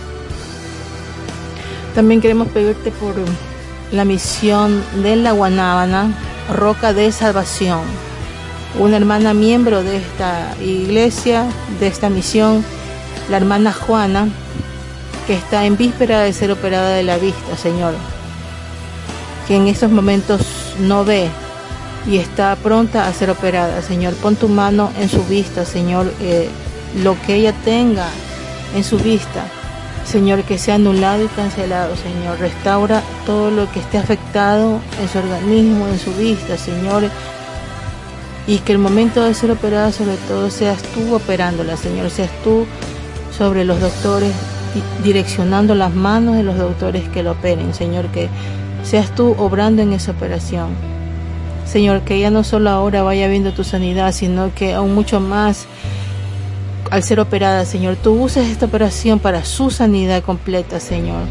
También 1.93 2.21
queremos 2.21 2.47
pedirte 2.47 2.91
por 2.91 3.15
la 3.91 4.05
misión 4.05 4.81
de 5.03 5.17
la 5.17 5.33
Guanábana, 5.33 6.17
Roca 6.55 6.93
de 6.93 7.11
Salvación. 7.11 7.81
Una 8.79 8.95
hermana 8.95 9.33
miembro 9.33 9.83
de 9.83 9.97
esta 9.97 10.55
iglesia, 10.61 11.47
de 11.81 11.87
esta 11.87 12.09
misión, 12.09 12.63
la 13.29 13.35
hermana 13.35 13.73
Juana, 13.73 14.29
que 15.25 15.33
está 15.33 15.65
en 15.65 15.77
víspera 15.77 16.21
de 16.21 16.33
ser 16.33 16.51
operada 16.51 16.89
de 16.89 17.03
la 17.03 17.17
vista, 17.17 17.57
Señor, 17.57 17.93
que 19.47 19.55
en 19.55 19.67
estos 19.67 19.91
momentos 19.91 20.41
no 20.79 21.05
ve 21.05 21.29
y 22.07 22.17
está 22.17 22.55
pronta 22.55 23.07
a 23.07 23.13
ser 23.13 23.29
operada, 23.29 23.81
Señor. 23.81 24.13
Pon 24.15 24.35
tu 24.35 24.47
mano 24.47 24.91
en 24.99 25.09
su 25.09 25.23
vista, 25.25 25.65
Señor, 25.65 26.11
eh, 26.21 26.49
lo 27.03 27.19
que 27.21 27.35
ella 27.35 27.53
tenga 27.63 28.07
en 28.75 28.83
su 28.83 28.97
vista, 28.97 29.45
Señor, 30.05 30.43
que 30.43 30.57
sea 30.57 30.75
anulado 30.75 31.23
y 31.23 31.27
cancelado, 31.27 31.95
Señor. 31.95 32.39
Restaura 32.39 33.01
todo 33.25 33.49
lo 33.49 33.71
que 33.71 33.79
esté 33.79 33.97
afectado 33.97 34.79
en 35.01 35.09
su 35.09 35.17
organismo, 35.17 35.87
en 35.87 35.99
su 35.99 36.13
vista, 36.13 36.57
Señor. 36.57 37.09
Y 38.47 38.59
que 38.59 38.73
el 38.73 38.77
momento 38.77 39.23
de 39.23 39.33
ser 39.33 39.49
operada, 39.49 39.91
sobre 39.91 40.17
todo, 40.27 40.51
seas 40.51 40.83
tú 40.93 41.15
operándola, 41.15 41.75
Señor. 41.77 42.11
Seas 42.11 42.29
tú 42.43 42.67
sobre 43.35 43.65
los 43.65 43.81
doctores, 43.81 44.31
direccionando 45.03 45.75
las 45.75 45.93
manos 45.93 46.35
de 46.35 46.43
los 46.43 46.57
doctores 46.57 47.07
que 47.09 47.23
lo 47.23 47.31
operen, 47.31 47.73
Señor. 47.73 48.07
Que 48.07 48.29
seas 48.83 49.13
tú 49.13 49.35
obrando 49.37 49.81
en 49.81 49.93
esa 49.93 50.11
operación. 50.11 50.69
Señor, 51.65 52.01
que 52.01 52.15
ella 52.15 52.29
no 52.29 52.43
solo 52.43 52.69
ahora 52.69 53.03
vaya 53.03 53.27
viendo 53.27 53.51
tu 53.51 53.63
sanidad, 53.63 54.11
sino 54.11 54.53
que 54.53 54.73
aún 54.73 54.93
mucho 54.93 55.19
más 55.19 55.67
al 56.91 57.03
ser 57.03 57.19
operada, 57.19 57.65
Señor, 57.65 57.95
tú 57.95 58.11
uses 58.11 58.47
esta 58.47 58.67
operación 58.67 59.19
para 59.19 59.43
su 59.43 59.71
sanidad 59.71 60.23
completa, 60.23 60.79
Señor. 60.79 61.23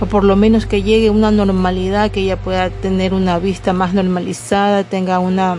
O 0.00 0.06
por 0.06 0.24
lo 0.24 0.36
menos 0.36 0.66
que 0.66 0.82
llegue 0.82 1.10
una 1.10 1.30
normalidad, 1.30 2.10
que 2.10 2.20
ella 2.20 2.36
pueda 2.36 2.70
tener 2.70 3.14
una 3.14 3.38
vista 3.38 3.72
más 3.72 3.94
normalizada, 3.94 4.84
tenga 4.84 5.18
una 5.18 5.58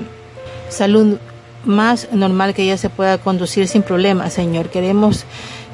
salud 0.69 1.17
más 1.65 2.09
normal, 2.11 2.53
que 2.53 2.63
ella 2.63 2.77
se 2.77 2.89
pueda 2.89 3.17
conducir 3.17 3.67
sin 3.67 3.83
problemas, 3.83 4.33
Señor. 4.33 4.69
Queremos 4.69 5.25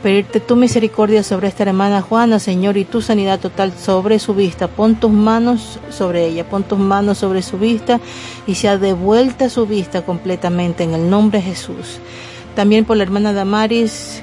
pedirte 0.01 0.39
tu 0.39 0.55
misericordia 0.55 1.23
sobre 1.23 1.47
esta 1.47 1.63
hermana 1.63 2.01
Juana, 2.01 2.39
Señor, 2.39 2.77
y 2.77 2.85
tu 2.85 3.01
sanidad 3.01 3.39
total 3.39 3.73
sobre 3.77 4.19
su 4.19 4.33
vista. 4.33 4.67
Pon 4.67 4.95
tus 4.95 5.11
manos 5.11 5.79
sobre 5.89 6.25
ella, 6.25 6.47
pon 6.47 6.63
tus 6.63 6.79
manos 6.79 7.17
sobre 7.17 7.41
su 7.41 7.57
vista 7.57 7.99
y 8.47 8.55
sea 8.55 8.77
devuelta 8.77 9.49
su 9.49 9.65
vista 9.65 10.03
completamente 10.03 10.83
en 10.83 10.93
el 10.93 11.09
nombre 11.09 11.39
de 11.39 11.45
Jesús. 11.45 11.99
También 12.55 12.85
por 12.85 12.97
la 12.97 13.03
hermana 13.03 13.33
Damaris, 13.33 14.21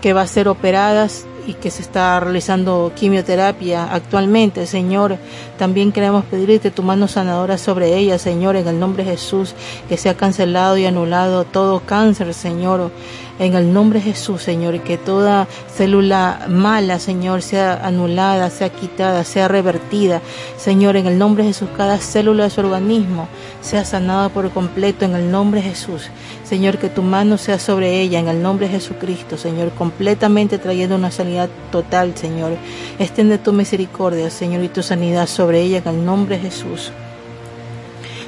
que 0.00 0.12
va 0.12 0.22
a 0.22 0.26
ser 0.26 0.48
operada 0.48 1.08
y 1.46 1.54
que 1.54 1.70
se 1.70 1.82
está 1.82 2.20
realizando 2.20 2.92
quimioterapia 2.94 3.92
actualmente, 3.92 4.66
Señor. 4.66 5.16
También 5.58 5.92
queremos 5.92 6.24
pedirte 6.24 6.70
tu 6.70 6.82
mano 6.82 7.08
sanadora 7.08 7.58
sobre 7.58 7.96
ella, 7.96 8.18
Señor, 8.18 8.56
en 8.56 8.68
el 8.68 8.78
nombre 8.78 9.04
de 9.04 9.10
Jesús, 9.10 9.54
que 9.88 9.96
sea 9.96 10.16
cancelado 10.16 10.78
y 10.78 10.86
anulado 10.86 11.44
todo 11.44 11.80
cáncer, 11.80 12.32
Señor 12.32 12.92
en 13.38 13.54
el 13.54 13.72
nombre 13.72 14.00
de 14.00 14.06
Jesús, 14.06 14.42
Señor, 14.42 14.80
que 14.80 14.98
toda 14.98 15.46
célula 15.74 16.46
mala, 16.48 16.98
Señor, 16.98 17.42
sea 17.42 17.86
anulada, 17.86 18.50
sea 18.50 18.68
quitada, 18.68 19.24
sea 19.24 19.48
revertida, 19.48 20.20
Señor, 20.56 20.96
en 20.96 21.06
el 21.06 21.18
nombre 21.18 21.44
de 21.44 21.50
Jesús, 21.50 21.68
cada 21.76 21.98
célula 21.98 22.44
de 22.44 22.50
su 22.50 22.60
organismo 22.60 23.28
sea 23.60 23.84
sanada 23.84 24.28
por 24.28 24.50
completo 24.50 25.04
en 25.04 25.14
el 25.14 25.30
nombre 25.30 25.62
de 25.62 25.70
Jesús. 25.70 26.08
Señor, 26.44 26.78
que 26.78 26.88
tu 26.88 27.02
mano 27.02 27.38
sea 27.38 27.58
sobre 27.58 28.00
ella 28.00 28.18
en 28.18 28.28
el 28.28 28.42
nombre 28.42 28.66
de 28.66 28.74
Jesucristo, 28.74 29.36
Señor, 29.36 29.70
completamente 29.72 30.58
trayendo 30.58 30.96
una 30.96 31.10
sanidad 31.10 31.48
total, 31.70 32.16
Señor. 32.16 32.52
Extiende 32.98 33.38
tu 33.38 33.52
misericordia, 33.52 34.30
Señor, 34.30 34.64
y 34.64 34.68
tu 34.68 34.82
sanidad 34.82 35.26
sobre 35.26 35.47
ella 35.54 35.78
en 35.78 35.88
el 35.88 36.04
nombre 36.04 36.36
de 36.36 36.42
Jesús. 36.42 36.92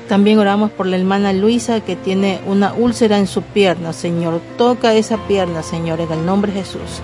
También 0.09 0.41
oramos 0.41 0.73
por 0.73 0.87
la 0.87 0.97
hermana 0.97 1.33
Luisa 1.33 1.81
que 1.81 1.95
tiene 1.95 2.41
una 2.45 2.73
úlcera 2.73 3.19
en 3.19 3.29
su 3.29 3.43
pierna, 3.43 3.93
Señor. 3.93 4.41
Toca 4.59 4.93
esa 4.95 5.19
pierna, 5.29 5.63
Señor, 5.63 6.01
en 6.01 6.11
el 6.11 6.27
nombre 6.27 6.53
de 6.53 6.61
Jesús. 6.61 7.01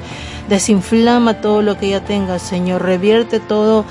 Desinflama 0.49 1.41
todo 1.41 1.63
lo 1.63 1.79
que 1.79 1.87
ella 1.87 2.05
tenga, 2.05 2.41
Señor. 2.41 2.83
Revierte 2.83 3.39
todo 3.39 3.85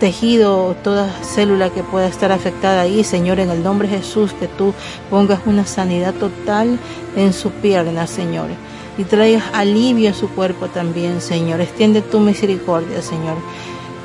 tejido, 0.00 0.74
toda 0.82 1.10
célula 1.22 1.70
que 1.70 1.82
pueda 1.82 2.08
estar 2.08 2.32
afectada 2.32 2.82
ahí, 2.82 3.04
Señor, 3.04 3.40
en 3.40 3.50
el 3.50 3.62
nombre 3.62 3.88
de 3.88 3.98
Jesús, 3.98 4.32
que 4.32 4.48
tú 4.48 4.72
pongas 5.10 5.40
una 5.46 5.66
sanidad 5.66 6.14
total 6.14 6.78
en 7.16 7.32
su 7.32 7.50
pierna, 7.50 8.06
Señor. 8.06 8.48
Y 8.96 9.04
traigas 9.04 9.44
alivio 9.52 10.10
a 10.10 10.14
su 10.14 10.28
cuerpo 10.30 10.68
también, 10.68 11.20
Señor. 11.20 11.60
Extiende 11.60 12.00
tu 12.00 12.20
misericordia, 12.20 13.02
Señor. 13.02 13.36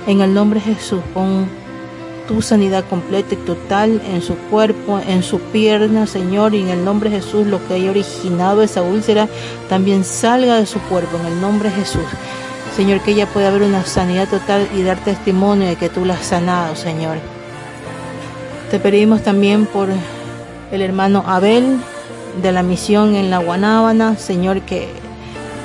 En 0.07 0.21
el 0.21 0.33
nombre 0.33 0.59
de 0.59 0.73
Jesús, 0.75 1.01
pon 1.13 1.47
tu 2.27 2.43
sanidad 2.43 2.85
completa 2.87 3.33
y 3.33 3.37
total 3.37 4.01
en 4.07 4.21
su 4.21 4.35
cuerpo, 4.35 4.99
en 4.99 5.23
su 5.23 5.39
pierna, 5.39 6.05
Señor, 6.05 6.53
y 6.53 6.61
en 6.61 6.69
el 6.69 6.85
nombre 6.85 7.09
de 7.09 7.21
Jesús, 7.21 7.47
lo 7.47 7.65
que 7.67 7.73
haya 7.73 7.89
originado 7.89 8.61
esa 8.61 8.83
úlcera 8.83 9.27
también 9.67 10.03
salga 10.03 10.57
de 10.57 10.67
su 10.67 10.79
cuerpo, 10.81 11.17
en 11.17 11.25
el 11.25 11.41
nombre 11.41 11.69
de 11.69 11.75
Jesús. 11.77 12.05
Señor, 12.75 13.01
que 13.01 13.11
ella 13.11 13.25
pueda 13.25 13.47
haber 13.47 13.63
una 13.63 13.83
sanidad 13.83 14.29
total 14.29 14.67
y 14.75 14.83
dar 14.83 15.03
testimonio 15.03 15.67
de 15.67 15.75
que 15.75 15.89
tú 15.89 16.05
la 16.05 16.13
has 16.13 16.25
sanado, 16.25 16.75
Señor. 16.75 17.17
Te 18.69 18.79
pedimos 18.79 19.23
también 19.23 19.65
por 19.65 19.89
el 20.71 20.81
hermano 20.81 21.23
Abel 21.25 21.79
de 22.43 22.51
la 22.51 22.61
misión 22.61 23.15
en 23.15 23.31
la 23.31 23.39
Guanábana, 23.39 24.17
Señor, 24.17 24.61
que 24.61 24.87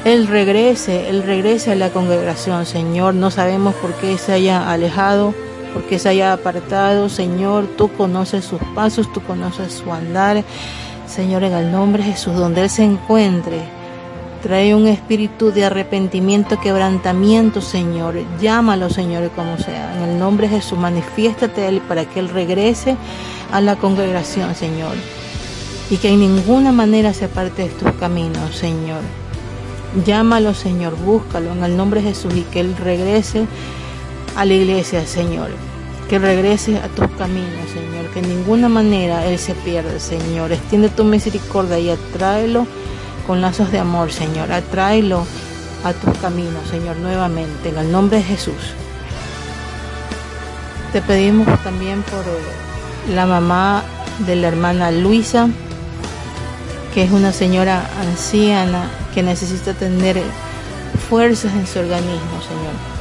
él 0.05 0.27
regrese, 0.27 1.09
él 1.09 1.23
regrese 1.23 1.73
a 1.73 1.77
la 1.77 1.91
congregación, 1.91 2.67
Señor. 2.67 3.15
No 3.15 3.31
sabemos 3.31 3.75
por 3.77 3.93
qué 3.95 4.19
se 4.19 4.33
haya 4.33 4.71
alejado 4.71 5.35
porque 5.75 5.99
se 5.99 6.09
haya 6.09 6.33
apartado, 6.33 7.09
Señor, 7.09 7.67
tú 7.77 7.91
conoces 7.93 8.45
sus 8.45 8.61
pasos, 8.75 9.13
tú 9.13 9.21
conoces 9.21 9.73
su 9.73 9.93
andar, 9.93 10.45
Señor, 11.07 11.43
en 11.43 11.53
el 11.53 11.73
nombre 11.73 12.05
de 12.05 12.13
Jesús, 12.13 12.35
donde 12.35 12.63
Él 12.63 12.71
se 12.71 12.85
encuentre. 12.85 13.61
Trae 14.41 14.75
un 14.75 14.87
espíritu 14.87 15.51
de 15.51 15.65
arrepentimiento, 15.65 16.61
quebrantamiento, 16.61 17.61
Señor. 17.61 18.15
Llámalo, 18.41 18.89
Señor, 18.89 19.31
como 19.31 19.59
sea. 19.59 19.97
En 19.97 20.11
el 20.11 20.19
nombre 20.19 20.49
de 20.49 20.57
Jesús, 20.57 20.79
manifiéstate 20.79 21.63
a 21.63 21.69
Él 21.69 21.81
para 21.81 22.05
que 22.05 22.21
Él 22.21 22.29
regrese 22.29 22.97
a 23.51 23.61
la 23.61 23.77
congregación, 23.77 24.55
Señor. 24.55 24.95
Y 25.91 25.97
que 25.97 26.11
en 26.11 26.21
ninguna 26.21 26.73
manera 26.73 27.13
se 27.13 27.25
aparte 27.25 27.63
de 27.63 27.69
tus 27.71 27.93
caminos, 27.93 28.55
Señor. 28.55 29.24
Llámalo, 30.05 30.55
Señor, 30.55 30.97
búscalo 30.97 31.53
en 31.53 31.63
el 31.63 31.77
nombre 31.77 32.03
de 32.03 32.09
Jesús 32.09 32.35
y 32.35 32.43
que 32.43 32.61
Él 32.61 32.77
regrese 32.77 33.47
a 34.37 34.45
la 34.45 34.55
iglesia, 34.55 35.07
Señor. 35.07 35.51
Que 36.09 36.19
regrese 36.19 36.79
a 36.79 36.89
tus 36.89 37.09
caminos, 37.17 37.71
Señor. 37.73 38.11
Que 38.13 38.19
en 38.19 38.29
ninguna 38.29 38.69
manera 38.69 39.25
Él 39.27 39.39
se 39.39 39.55
pierda, 39.55 39.99
Señor. 40.01 40.53
Extiende 40.53 40.89
tu 40.89 41.05
misericordia 41.05 41.79
y 41.79 41.91
atráelo 41.91 42.67
con 43.27 43.41
lazos 43.41 43.71
de 43.71 43.79
amor, 43.79 44.11
Señor. 44.11 44.51
Atráelo 44.51 45.25
a 45.85 45.93
tus 45.93 46.19
caminos, 46.19 46.69
Señor, 46.71 46.97
nuevamente. 46.97 47.69
En 47.69 47.79
el 47.79 47.93
nombre 47.93 48.19
de 48.19 48.25
Jesús. 48.25 48.75
Te 50.93 51.03
pedimos 51.03 51.47
también 51.63 52.03
por 52.03 52.21
eh, 52.21 53.15
la 53.15 53.27
mamá 53.27 53.83
de 54.27 54.37
la 54.37 54.49
hermana 54.49 54.91
Luisa, 54.91 55.49
que 56.95 57.03
es 57.03 57.11
una 57.11 57.33
señora 57.33 57.87
anciana 58.01 58.89
que 59.13 59.23
necesita 59.23 59.75
tener 59.75 60.23
fuerzas 61.09 61.53
en 61.55 61.67
su 61.67 61.81
organismo, 61.81 62.41
Señor 62.49 62.95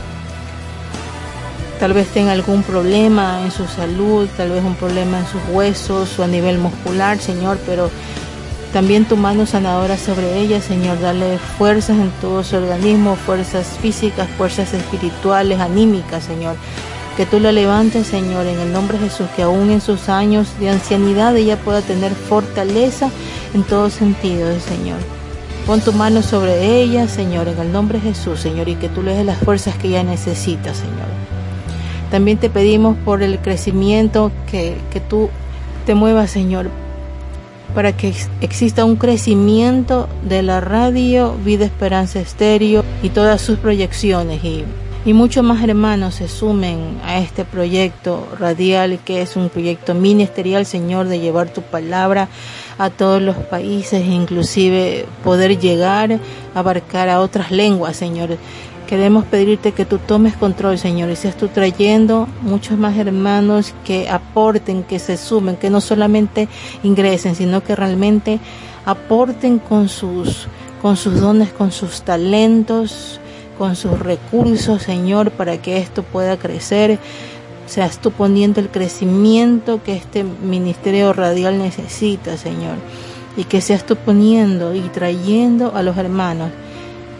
tal 1.83 1.91
vez 1.91 2.07
tenga 2.07 2.31
algún 2.31 2.63
problema 2.63 3.41
en 3.43 3.51
su 3.51 3.67
salud, 3.67 4.29
tal 4.37 4.51
vez 4.51 4.63
un 4.63 4.75
problema 4.75 5.19
en 5.19 5.27
sus 5.27 5.41
huesos 5.51 6.17
o 6.17 6.23
a 6.23 6.27
nivel 6.27 6.57
muscular, 6.57 7.19
Señor, 7.19 7.57
pero 7.65 7.89
también 8.71 9.03
tu 9.03 9.17
mano 9.17 9.45
sanadora 9.45 9.97
sobre 9.97 10.39
ella, 10.39 10.61
Señor, 10.61 11.01
dale 11.01 11.37
fuerzas 11.57 11.97
en 11.97 12.09
todo 12.21 12.41
su 12.43 12.55
organismo, 12.55 13.17
fuerzas 13.17 13.67
físicas, 13.81 14.29
fuerzas 14.37 14.73
espirituales, 14.73 15.59
anímicas, 15.59 16.23
Señor. 16.23 16.55
Que 17.17 17.27
tú 17.27 17.39
la 17.39 17.51
levantes, 17.51 18.07
Señor, 18.07 18.47
en 18.47 18.59
el 18.59 18.71
nombre 18.71 18.97
de 18.97 19.07
Jesús, 19.09 19.27
que 19.35 19.43
aún 19.43 19.69
en 19.69 19.81
sus 19.81 20.09
años 20.09 20.47
de 20.59 20.69
ancianidad 20.69 21.37
ella 21.37 21.57
pueda 21.57 21.81
tener 21.81 22.11
fortaleza 22.11 23.11
en 23.53 23.63
todo 23.63 23.91
sentido, 23.91 24.47
Señor. 24.59 24.97
Pon 25.67 25.79
tu 25.79 25.93
mano 25.93 26.23
sobre 26.23 26.81
ella, 26.81 27.07
Señor, 27.07 27.47
en 27.47 27.59
el 27.59 27.71
nombre 27.71 27.99
de 27.99 28.09
Jesús, 28.09 28.39
Señor, 28.39 28.67
y 28.67 28.75
que 28.75 28.89
tú 28.89 29.03
le 29.03 29.15
des 29.15 29.25
las 29.25 29.37
fuerzas 29.37 29.75
que 29.77 29.89
ella 29.89 30.03
necesita, 30.03 30.73
Señor. 30.73 31.07
También 32.09 32.37
te 32.37 32.49
pedimos 32.49 32.97
por 33.05 33.21
el 33.21 33.37
crecimiento 33.39 34.31
que, 34.49 34.75
que 34.91 34.99
tú 34.99 35.29
te 35.85 35.93
muevas, 35.93 36.31
Señor, 36.31 36.69
para 37.75 37.95
que 37.95 38.13
exista 38.41 38.85
un 38.85 38.95
crecimiento 38.95 40.09
de 40.27 40.41
la 40.41 40.61
radio 40.61 41.35
Vida 41.45 41.65
Esperanza 41.65 42.19
Estéreo 42.19 42.83
y 43.03 43.09
todas 43.09 43.39
sus 43.39 43.59
proyecciones 43.59 44.43
y, 44.43 44.65
y 45.05 45.13
muchos 45.13 45.43
más 45.43 45.61
hermanos 45.63 46.15
se 46.15 46.27
sumen 46.29 46.99
a 47.03 47.19
este 47.19 47.43
proyecto 47.43 48.25
radial 48.39 48.99
que 49.03 49.21
es 49.21 49.35
un 49.35 49.49
proyecto 49.49 49.93
ministerial, 49.93 50.65
Señor, 50.65 51.07
de 51.07 51.19
llevar 51.19 51.49
tu 51.49 51.61
palabra 51.61 52.29
a 52.77 52.89
todos 52.89 53.21
los 53.21 53.35
países, 53.35 54.05
inclusive 54.05 55.05
poder 55.23 55.59
llegar 55.59 56.13
a 56.13 56.59
abarcar 56.59 57.09
a 57.09 57.19
otras 57.19 57.51
lenguas, 57.51 57.97
Señor. 57.97 58.37
Queremos 58.87 59.25
pedirte 59.25 59.71
que 59.71 59.85
tú 59.85 59.97
tomes 59.97 60.35
control, 60.35 60.77
Señor, 60.77 61.09
y 61.09 61.15
seas 61.15 61.35
tú 61.35 61.47
trayendo 61.47 62.27
muchos 62.41 62.77
más 62.77 62.97
hermanos 62.97 63.73
que 63.83 64.09
aporten, 64.09 64.83
que 64.83 64.99
se 64.99 65.17
sumen, 65.17 65.57
que 65.57 65.69
no 65.69 65.81
solamente 65.81 66.47
ingresen, 66.83 67.35
sino 67.35 67.63
que 67.63 67.75
realmente 67.75 68.39
aporten 68.85 69.59
con 69.59 69.89
sus, 69.89 70.47
con 70.81 70.95
sus 70.95 71.19
dones, 71.19 71.51
con 71.51 71.71
sus 71.71 72.03
talentos, 72.03 73.19
con 73.57 73.75
sus 73.75 73.99
recursos, 73.99 74.81
Señor, 74.81 75.31
para 75.31 75.57
que 75.61 75.77
esto 75.77 76.03
pueda 76.03 76.37
crecer. 76.37 76.99
Seas 77.65 77.99
tú 77.99 78.11
poniendo 78.11 78.59
el 78.59 78.69
crecimiento 78.69 79.81
que 79.83 79.95
este 79.95 80.23
ministerio 80.23 81.13
radial 81.13 81.57
necesita, 81.57 82.37
Señor. 82.37 82.75
Y 83.37 83.45
que 83.45 83.61
seas 83.61 83.85
tú 83.85 83.95
poniendo 83.95 84.75
y 84.75 84.81
trayendo 84.81 85.75
a 85.75 85.81
los 85.81 85.97
hermanos 85.97 86.49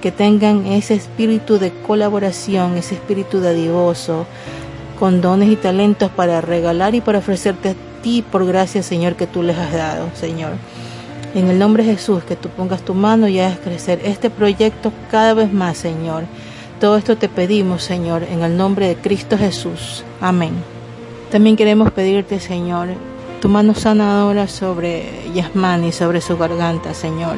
que 0.02 0.12
tengan 0.12 0.66
ese 0.66 0.96
espíritu 0.96 1.60
de 1.60 1.72
colaboración, 1.72 2.78
ese 2.78 2.96
espíritu 2.96 3.40
dadivoso, 3.40 4.26
con 5.00 5.22
dones 5.22 5.50
y 5.50 5.56
talentos 5.56 6.12
para 6.12 6.42
regalar 6.42 6.94
y 6.94 7.00
para 7.00 7.20
ofrecerte 7.20 7.70
a 7.70 7.76
ti 8.02 8.22
por 8.22 8.46
gracia, 8.46 8.84
Señor, 8.84 9.16
que 9.16 9.28
tú 9.28 9.44
les 9.44 9.58
has 9.58 9.72
dado, 9.72 10.10
Señor. 10.14 10.52
En 11.34 11.48
el 11.50 11.58
nombre 11.58 11.84
de 11.84 11.96
Jesús, 11.96 12.24
que 12.24 12.36
tú 12.36 12.50
pongas 12.50 12.84
tu 12.84 12.94
mano 12.94 13.28
y 13.28 13.40
hagas 13.40 13.58
crecer 13.58 14.00
este 14.04 14.30
proyecto 14.30 14.92
cada 15.10 15.34
vez 15.34 15.52
más, 15.52 15.78
Señor. 15.78 16.26
Todo 16.80 16.98
esto 16.98 17.18
te 17.18 17.28
pedimos, 17.28 17.84
Señor, 17.84 18.24
en 18.24 18.44
el 18.44 18.56
nombre 18.56 18.88
de 18.88 18.96
Cristo 18.96 19.38
Jesús. 19.38 20.04
Amén. 20.22 20.54
También 21.32 21.56
queremos 21.56 21.92
pedirte, 21.92 22.40
Señor, 22.40 22.90
tu 23.42 23.50
mano 23.50 23.74
sanadora 23.74 24.48
sobre 24.48 25.06
Yasmán 25.34 25.84
y 25.84 25.92
sobre 25.92 26.22
su 26.22 26.38
garganta, 26.38 26.94
Señor. 26.94 27.38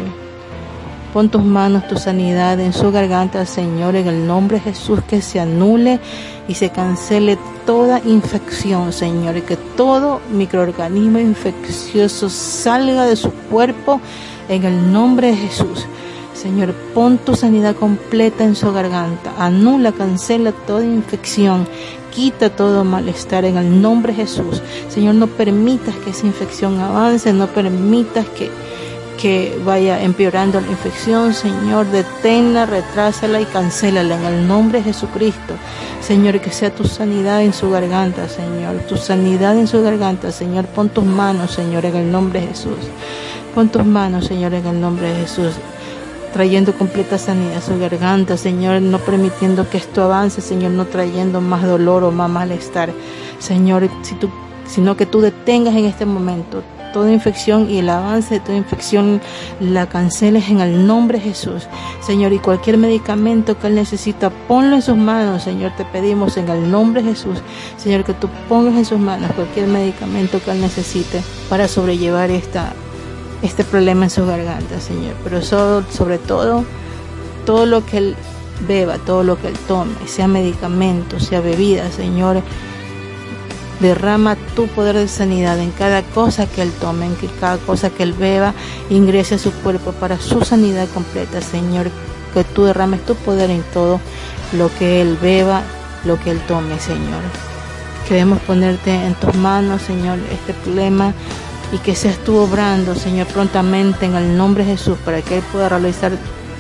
Pon 1.15 1.29
tus 1.29 1.45
manos, 1.45 1.87
tu 1.87 1.95
sanidad 1.95 2.59
en 2.59 2.73
su 2.73 2.91
garganta, 2.91 3.45
Señor, 3.45 3.95
en 3.95 4.05
el 4.09 4.27
nombre 4.27 4.57
de 4.57 4.63
Jesús, 4.63 4.99
que 5.07 5.21
se 5.21 5.39
anule 5.39 6.01
y 6.49 6.55
se 6.55 6.71
cancele 6.71 7.37
toda 7.65 8.01
infección, 8.03 8.91
Señor, 8.91 9.37
y 9.37 9.41
que 9.43 9.55
todo 9.55 10.19
microorganismo 10.33 11.19
infeccioso 11.19 12.29
salga 12.29 13.05
de 13.05 13.15
su 13.15 13.31
cuerpo 13.31 14.01
en 14.49 14.65
el 14.65 14.91
nombre 14.91 15.27
de 15.27 15.37
Jesús. 15.37 15.85
Señor, 16.33 16.73
pon 16.93 17.17
tu 17.17 17.33
sanidad 17.33 17.77
completa 17.77 18.43
en 18.43 18.57
su 18.57 18.73
garganta, 18.73 19.31
anula, 19.39 19.93
cancela 19.93 20.51
toda 20.67 20.83
infección, 20.83 21.65
quita 22.13 22.49
todo 22.49 22.83
malestar 22.83 23.45
en 23.45 23.55
el 23.55 23.81
nombre 23.81 24.11
de 24.11 24.23
Jesús. 24.23 24.61
Señor, 24.89 25.15
no 25.15 25.27
permitas 25.27 25.95
que 25.95 26.09
esa 26.09 26.27
infección 26.27 26.77
avance, 26.81 27.31
no 27.31 27.47
permitas 27.47 28.25
que 28.37 28.51
que 29.15 29.57
vaya 29.63 30.01
empeorando 30.01 30.59
la 30.61 30.67
infección, 30.67 31.33
Señor, 31.33 31.85
deténla, 31.87 32.65
retrásala 32.65 33.41
y 33.41 33.45
cancélala 33.45 34.15
en 34.15 34.25
el 34.25 34.47
nombre 34.47 34.79
de 34.79 34.85
Jesucristo. 34.85 35.55
Señor, 36.01 36.39
que 36.39 36.51
sea 36.51 36.73
tu 36.73 36.83
sanidad 36.83 37.41
en 37.41 37.53
su 37.53 37.69
garganta, 37.69 38.27
Señor, 38.29 38.77
tu 38.87 38.97
sanidad 38.97 39.57
en 39.57 39.67
su 39.67 39.81
garganta, 39.81 40.31
Señor, 40.31 40.65
pon 40.65 40.89
tus 40.89 41.03
manos, 41.03 41.51
Señor, 41.51 41.85
en 41.85 41.95
el 41.95 42.11
nombre 42.11 42.41
de 42.41 42.47
Jesús. 42.47 42.77
Pon 43.53 43.69
tus 43.69 43.85
manos, 43.85 44.25
Señor, 44.25 44.53
en 44.53 44.65
el 44.65 44.79
nombre 44.79 45.07
de 45.07 45.21
Jesús, 45.21 45.53
trayendo 46.33 46.73
completa 46.73 47.17
sanidad 47.17 47.57
a 47.57 47.61
su 47.61 47.79
garganta, 47.79 48.37
Señor, 48.37 48.81
no 48.81 48.99
permitiendo 48.99 49.69
que 49.69 49.77
esto 49.77 50.03
avance, 50.03 50.41
Señor, 50.41 50.71
no 50.71 50.85
trayendo 50.85 51.41
más 51.41 51.63
dolor 51.63 52.03
o 52.03 52.11
más 52.11 52.29
malestar, 52.29 52.91
Señor, 53.39 53.89
si 54.03 54.15
tú, 54.15 54.29
sino 54.67 54.97
que 54.97 55.05
tú 55.05 55.21
detengas 55.21 55.75
en 55.75 55.85
este 55.85 56.05
momento 56.05 56.63
toda 56.95 57.11
infección 57.11 57.69
y 57.69 57.79
el 57.79 57.89
avance 57.89 58.35
de 58.35 58.39
toda 58.39 58.57
infección 58.57 59.19
la 59.59 59.89
canceles 59.89 60.47
en 60.47 60.61
el 60.61 60.87
nombre 60.87 61.17
de 61.17 61.25
Jesús. 61.25 61.67
Señor, 61.99 62.31
y 62.31 62.39
cualquier 62.39 62.77
medicamento 62.77 63.59
que 63.59 63.67
Él 63.67 63.75
necesita, 63.75 64.29
ponlo 64.29 64.77
en 64.77 64.81
sus 64.81 64.95
manos, 64.95 65.43
Señor, 65.43 65.73
te 65.75 65.83
pedimos 65.83 66.37
en 66.37 66.47
el 66.47 66.71
nombre 66.71 67.03
de 67.03 67.09
Jesús. 67.09 67.39
Señor, 67.75 68.05
que 68.05 68.13
tú 68.13 68.29
pongas 68.47 68.75
en 68.75 68.85
sus 68.85 68.97
manos 68.97 69.29
cualquier 69.33 69.67
medicamento 69.67 70.41
que 70.41 70.51
Él 70.51 70.61
necesite 70.61 71.21
para 71.49 71.67
sobrellevar 71.67 72.31
esta, 72.31 72.71
este 73.41 73.65
problema 73.65 74.05
en 74.05 74.09
su 74.09 74.25
garganta, 74.25 74.79
Señor. 74.79 75.15
Pero 75.21 75.41
sobre 75.41 76.17
todo, 76.17 76.63
todo 77.45 77.65
lo 77.65 77.85
que 77.85 77.97
Él 77.97 78.15
beba, 78.69 78.99
todo 78.99 79.21
lo 79.25 79.37
que 79.37 79.49
Él 79.49 79.57
tome, 79.67 79.95
sea 80.05 80.29
medicamento, 80.29 81.19
sea 81.19 81.41
bebida, 81.41 81.91
Señor, 81.91 82.41
Derrama 83.79 84.37
tu 84.55 84.67
poder 84.67 84.95
de 84.95 85.07
sanidad 85.07 85.59
en 85.59 85.71
cada 85.71 86.01
cosa 86.01 86.47
que 86.47 86.61
Él 86.61 86.71
tome, 86.79 87.05
en 87.05 87.15
cada 87.39 87.57
cosa 87.57 87.89
que 87.89 88.03
Él 88.03 88.13
beba, 88.13 88.53
ingrese 88.89 89.35
a 89.35 89.39
su 89.39 89.51
cuerpo 89.51 89.91
para 89.91 90.19
su 90.19 90.43
sanidad 90.45 90.87
completa, 90.93 91.41
Señor. 91.41 91.89
Que 92.33 92.43
tú 92.43 92.63
derrames 92.63 93.05
tu 93.05 93.15
poder 93.15 93.49
en 93.49 93.63
todo 93.73 93.99
lo 94.53 94.69
que 94.77 95.01
Él 95.01 95.17
beba, 95.21 95.61
lo 96.05 96.19
que 96.19 96.31
Él 96.31 96.39
tome, 96.47 96.79
Señor. 96.79 97.21
Queremos 98.07 98.39
ponerte 98.41 98.93
en 98.93 99.15
tus 99.15 99.33
manos, 99.35 99.81
Señor, 99.81 100.19
este 100.31 100.53
problema 100.53 101.13
y 101.71 101.77
que 101.79 101.95
seas 101.95 102.17
tú 102.19 102.37
obrando, 102.37 102.95
Señor, 102.95 103.27
prontamente 103.27 104.05
en 104.05 104.15
el 104.15 104.37
nombre 104.37 104.63
de 104.63 104.77
Jesús 104.77 104.97
para 105.03 105.21
que 105.21 105.37
Él 105.37 105.43
pueda 105.51 105.69
realizar 105.69 106.11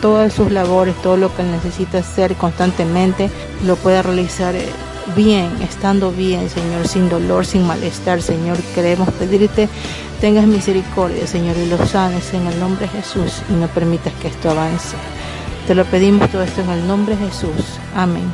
todas 0.01 0.33
sus 0.33 0.51
labores, 0.51 0.95
todo 1.01 1.17
lo 1.17 1.35
que 1.35 1.43
necesita 1.43 1.99
hacer 1.99 2.35
constantemente, 2.35 3.29
lo 3.65 3.75
pueda 3.75 4.01
realizar 4.01 4.55
eh, 4.55 4.67
bien, 5.15 5.49
estando 5.61 6.11
bien, 6.11 6.49
Señor, 6.49 6.87
sin 6.87 7.09
dolor, 7.09 7.45
sin 7.45 7.65
malestar, 7.65 8.21
Señor. 8.21 8.57
Queremos 8.73 9.09
pedirte, 9.13 9.69
tengas 10.21 10.47
misericordia, 10.47 11.27
Señor, 11.27 11.57
y 11.57 11.67
lo 11.67 11.85
sanes 11.85 12.33
en 12.33 12.47
el 12.47 12.59
nombre 12.59 12.87
de 12.87 13.01
Jesús 13.01 13.41
y 13.49 13.53
no 13.53 13.67
permitas 13.67 14.13
que 14.21 14.27
esto 14.29 14.49
avance. 14.49 14.95
Te 15.67 15.75
lo 15.75 15.85
pedimos 15.85 16.29
todo 16.29 16.43
esto 16.43 16.61
en 16.61 16.69
el 16.69 16.87
nombre 16.87 17.15
de 17.15 17.27
Jesús. 17.27 17.79
Amén. 17.95 18.31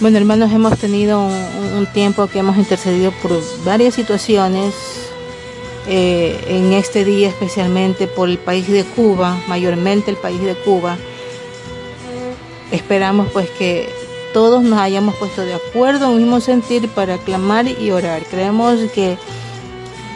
Bueno, 0.00 0.16
hermanos, 0.16 0.50
hemos 0.50 0.78
tenido 0.78 1.20
un, 1.20 1.86
tiempo 1.92 2.26
que 2.26 2.38
hemos 2.38 2.56
intercedido 2.56 3.12
por 3.12 3.38
varias 3.66 3.94
situaciones, 3.94 4.74
eh, 5.86 6.42
en 6.48 6.72
este 6.72 7.04
día 7.04 7.28
especialmente 7.28 8.06
por 8.06 8.30
el 8.30 8.38
país 8.38 8.66
de 8.66 8.84
Cuba, 8.84 9.38
mayormente 9.46 10.10
el 10.10 10.16
país 10.16 10.40
de 10.40 10.54
Cuba. 10.54 10.96
Esperamos 12.72 13.28
pues 13.30 13.50
que 13.50 13.90
todos 14.32 14.62
nos 14.62 14.78
hayamos 14.78 15.16
puesto 15.16 15.44
de 15.44 15.52
acuerdo 15.52 16.06
en 16.06 16.12
un 16.12 16.16
mismo 16.22 16.40
sentir 16.40 16.88
para 16.88 17.18
clamar 17.18 17.66
y 17.68 17.90
orar. 17.90 18.22
Creemos 18.24 18.78
que 18.94 19.18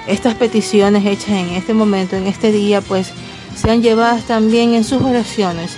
estas 0.07 0.35
peticiones 0.35 1.05
hechas 1.05 1.29
en 1.29 1.51
este 1.51 1.75
momento, 1.75 2.17
en 2.17 2.27
este 2.27 2.53
día, 2.53 2.81
pues 2.81 3.13
sean 3.55 3.83
llevadas 3.83 4.25
también 4.25 4.73
en 4.73 4.83
sus 4.83 5.03
oraciones. 5.03 5.77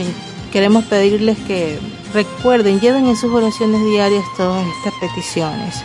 Queremos 0.52 0.84
pedirles 0.84 1.36
que 1.46 1.78
recuerden, 2.14 2.80
lleven 2.80 3.06
en 3.06 3.16
sus 3.16 3.32
oraciones 3.32 3.84
diarias 3.84 4.24
todas 4.36 4.66
estas 4.66 4.94
peticiones. 5.00 5.82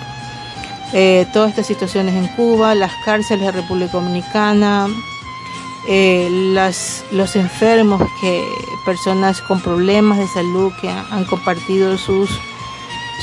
Eh, 0.94 1.26
todas 1.32 1.50
estas 1.50 1.68
situaciones 1.68 2.16
en 2.16 2.28
Cuba, 2.36 2.76
las 2.76 2.92
cárceles 3.06 3.46
de 3.46 3.52
República 3.52 3.94
Dominicana, 3.94 4.88
eh, 5.88 6.30
los 7.12 7.36
enfermos, 7.36 8.02
que 8.20 8.44
personas 8.86 9.42
con 9.42 9.62
problemas 9.62 10.18
de 10.18 10.28
salud 10.28 10.72
que 10.82 10.90
han, 10.90 11.26
compartido 11.26 11.98
sus, 11.98 12.30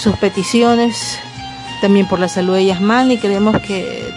sus 0.02 0.16
peticiones, 0.16 1.18
también 1.80 2.08
por 2.08 2.18
la 2.18 2.28
salud 2.28 2.54
de 2.54 2.66
Yasmán 2.66 3.10
y 3.10 3.18
queremos 3.18 3.60
que 3.60 4.12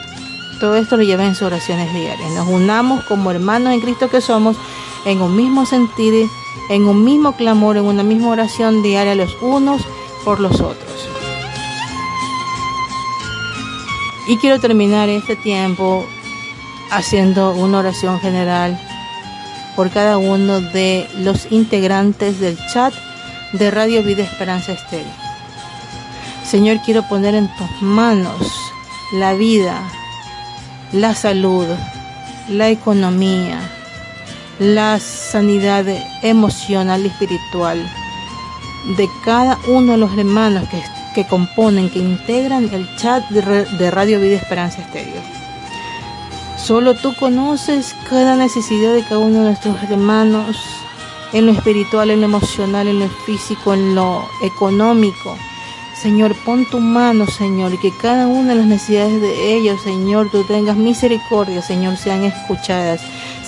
todo 0.60 0.76
esto 0.76 0.98
lo 0.98 1.04
lleven 1.04 1.28
en 1.28 1.36
sus 1.36 1.44
oraciones 1.44 1.94
diarias. 1.94 2.32
Nos 2.32 2.48
unamos 2.48 3.04
como 3.06 3.32
hermanos 3.32 3.74
en 3.74 3.82
Cristo 3.82 4.10
que 4.10 4.22
somos 4.22 4.58
en 5.06 5.22
un 5.22 5.36
mismo 5.36 5.66
sentido 5.66 6.30
en 6.70 6.86
un 6.86 7.04
mismo 7.04 7.34
clamor, 7.36 7.78
en 7.78 7.86
una 7.86 8.04
misma 8.04 8.30
oración 8.30 8.82
diaria 8.82 9.16
los 9.16 9.36
unos 9.42 9.82
por 10.24 10.40
los 10.40 10.62
otros. 10.62 11.10
Y 14.28 14.38
quiero 14.38 14.60
terminar 14.60 15.10
este 15.10 15.36
tiempo 15.36 16.06
haciendo 16.92 17.52
una 17.54 17.80
oración 17.80 18.20
general 18.20 18.80
por 19.76 19.90
cada 19.90 20.18
uno 20.18 20.62
de 20.62 21.08
los 21.18 21.52
integrantes 21.52 22.40
del 22.40 22.58
chat 22.72 22.94
de 23.54 23.72
Radio 23.72 24.04
Vida 24.04 24.24
Esperanza 24.24 24.74
Estéreo. 24.74 25.12
Señor, 26.46 26.80
quiero 26.86 27.08
poner 27.08 27.36
en 27.36 27.50
tus 27.56 27.82
manos 27.82 28.54
la 29.14 29.34
vida, 29.34 29.82
la 30.92 31.16
salud, 31.16 31.66
la 32.50 32.70
economía, 32.70 33.60
la 34.62 35.00
sanidad 35.00 35.88
emocional 36.21 37.04
y 37.04 37.08
espiritual 37.08 37.84
de 38.95 39.10
cada 39.26 39.58
uno 39.67 39.93
de 39.93 39.97
los 39.97 40.15
hermanos 40.15 40.69
que, 40.69 40.84
que 41.15 41.28
componen, 41.28 41.89
que 41.89 41.97
integran 41.97 42.69
el 42.71 42.88
chat 42.95 43.28
de, 43.30 43.89
Radio 43.89 44.19
Vida 44.19 44.36
Esperanza 44.36 44.84
Estéreo. 44.84 45.19
Solo 46.60 46.93
tú 46.93 47.15
conoces 47.15 47.95
cada 48.08 48.36
necesidad 48.36 48.93
de 48.93 49.02
cada 49.02 49.17
uno 49.17 49.39
de 49.39 49.45
nuestros 49.45 49.82
hermanos 49.82 50.56
en 51.34 51.47
lo 51.47 51.54
espiritual, 51.54 52.12
en 52.12 52.19
lo 52.21 52.28
emocional, 52.28 52.88
en 52.88 53.00
lo 53.00 53.10
físico, 53.10 53.74
en 53.74 53.95
lo 53.95 54.30
económico. 54.43 55.38
Señor, 56.00 56.36
pon 56.45 56.69
tu 56.69 56.80
mano, 56.80 57.26
Señor, 57.26 57.74
y 57.74 57.80
que 57.80 57.91
cada 58.00 58.28
una 58.28 58.50
de 58.50 58.56
las 58.60 58.67
necesidades 58.67 59.21
de 59.21 59.56
ellos, 59.56 59.82
Señor, 59.82 60.30
tú 60.30 60.43
tengas 60.43 60.78
misericordia, 60.78 61.63
Señor, 61.63 61.97
sean 61.97 62.26
escuchadas 62.26 63.02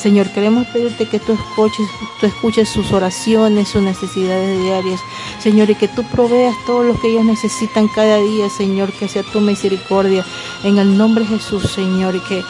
Señor, 0.04 0.28
queremos 0.32 0.68
pedirte 0.68 1.06
que 1.08 1.18
tú 1.18 1.32
escuches, 1.32 1.88
tú 2.20 2.26
escuches 2.26 2.68
sus 2.68 2.92
oraciones, 2.92 3.70
sus 3.70 3.82
necesidades 3.82 4.62
diarias, 4.62 5.00
Señor, 5.40 5.70
y 5.70 5.76
que 5.76 5.88
tú 5.88 6.04
proveas 6.04 6.54
todo 6.66 6.84
lo 6.84 7.00
que 7.00 7.08
ellos 7.08 7.24
necesitan 7.24 7.88
cada 7.88 8.18
día, 8.18 8.50
Señor, 8.50 8.92
que 8.92 9.08
sea 9.08 9.24
tu 9.24 9.40
misericordia. 9.40 10.26
En 10.66 10.78
el 10.78 10.98
nombre 10.98 11.24
de 11.24 11.38
Jesús, 11.38 11.72
Señor, 11.72 12.18
y 12.18 12.20
que 12.20 12.44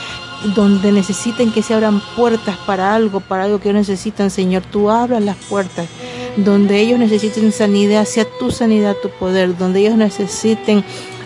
donde 0.56 0.92
necesiten 0.92 1.52
que 1.52 1.62
se 1.62 1.76
abran 1.76 2.02
puertas 2.16 2.58
para 2.66 2.96
algo, 2.96 3.20
para 3.20 3.44
algo 3.44 3.60
que 3.60 3.72
necesitan, 3.72 4.32
Señor, 4.32 4.64
tú 4.64 4.90
abras 4.90 5.22
las 5.22 5.38
puertas. 5.38 5.88
Donde 6.36 6.80
ellos 6.80 6.98
necesiten 6.98 7.52
sanidad, 7.52 8.06
sea 8.06 8.26
tu 8.40 8.50
sanidad, 8.50 8.96
tu 9.00 9.10
poder. 9.10 9.56
Donde 9.56 9.82
ellos 9.82 9.96
necesiten 9.96 10.84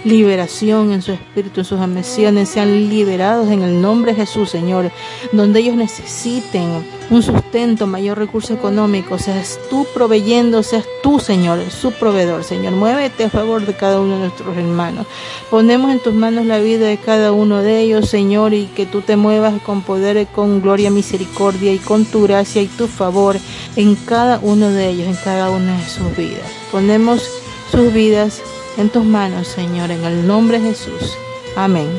liberación 0.08 0.92
en 0.94 1.02
su 1.02 1.12
espíritu, 1.12 1.62
en 1.62 1.66
sus 1.66 1.80
ambiciones, 1.80 2.50
sean 2.50 2.90
liberados 2.90 3.50
en 3.50 3.62
el 3.62 3.82
nombre 3.82 4.14
de 4.14 4.22
Jesús, 4.22 4.50
Señor. 4.50 4.92
Donde 5.32 5.60
ellos 5.60 5.76
necesiten 5.76 6.86
un 7.10 7.22
sustento, 7.22 7.88
mayor 7.88 8.18
recurso 8.18 8.54
económico, 8.54 9.18
seas 9.18 9.60
tú 9.70 9.86
proveyendo, 9.94 10.64
seas 10.64 10.86
tú, 11.04 11.20
Señor, 11.20 11.60
su 11.70 11.92
proveedor, 11.92 12.44
Señor. 12.44 12.74
Muévete 12.74 13.26
a 13.26 13.30
favor 13.30 13.66
de 13.66 13.74
cada 13.74 14.00
uno 14.00 14.16
de 14.16 14.22
nuestros 14.22 14.58
hermanos. 14.58 15.06
Ponemos 15.50 15.92
en 15.92 16.00
tus 16.00 16.14
manos 16.14 16.46
la 16.46 16.60
vida 16.60 16.88
de 16.88 16.98
cada 16.98 17.32
uno 17.32 17.62
de 17.62 17.82
ellos, 17.82 18.10
Señor, 18.10 18.54
y 18.54 18.66
que 18.68 18.86
tú 18.86 19.02
te 19.02 19.16
muevas 19.16 19.62
con 19.62 19.82
poder, 19.82 20.28
con 20.28 20.62
gloria, 20.62 20.90
misericordia 20.90 21.74
y 21.74 21.80
con 21.80 22.06
tu 22.06 22.24
gracia 22.24 22.62
y 22.62 22.68
tu 22.68 22.88
favor 22.88 23.38
en 23.76 23.96
cada 23.96 24.40
uno 24.42 24.70
de 24.70 24.90
ellos, 24.90 25.08
en 25.08 25.16
cada 25.24 25.50
una 25.50 25.78
de 25.78 25.86
sus 25.86 26.16
vidas. 26.16 26.50
Ponemos 26.72 27.30
sus 27.72 27.94
vidas 27.94 28.42
en 28.78 28.90
tus 28.90 29.04
manos, 29.04 29.48
Señor, 29.48 29.92
en 29.92 30.04
el 30.04 30.26
nombre 30.28 30.60
de 30.60 30.70
Jesús. 30.70 31.18
Amén. 31.56 31.90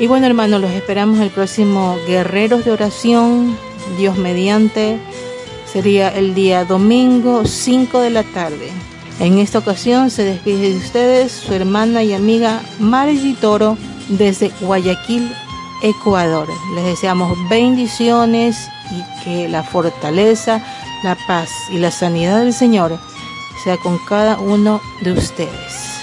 Y 0.00 0.06
bueno, 0.06 0.26
hermanos, 0.26 0.60
los 0.60 0.72
esperamos 0.72 1.20
el 1.20 1.30
próximo 1.30 1.96
Guerreros 2.06 2.64
de 2.64 2.72
Oración, 2.72 3.56
Dios 3.96 4.18
mediante. 4.18 4.98
Sería 5.70 6.08
el 6.08 6.34
día 6.34 6.64
domingo 6.64 7.44
5 7.44 8.00
de 8.00 8.10
la 8.10 8.22
tarde. 8.22 8.70
En 9.20 9.38
esta 9.38 9.60
ocasión 9.60 10.10
se 10.10 10.24
despide 10.24 10.70
de 10.70 10.76
ustedes 10.76 11.32
su 11.32 11.54
hermana 11.54 12.02
y 12.02 12.12
amiga 12.12 12.60
Margie 12.80 13.36
Toro 13.40 13.78
desde 14.08 14.50
Guayaquil, 14.60 15.32
Ecuador. 15.82 16.48
Les 16.74 16.84
deseamos 16.84 17.36
bendiciones 17.48 18.56
y 18.90 19.24
que 19.24 19.48
la 19.48 19.62
fortaleza 19.62 20.62
la 21.04 21.14
paz 21.14 21.50
y 21.70 21.78
la 21.78 21.90
sanidad 21.90 22.40
del 22.40 22.54
Señor 22.54 22.98
sea 23.62 23.76
con 23.76 23.98
cada 23.98 24.38
uno 24.38 24.80
de 25.02 25.12
ustedes. 25.12 25.93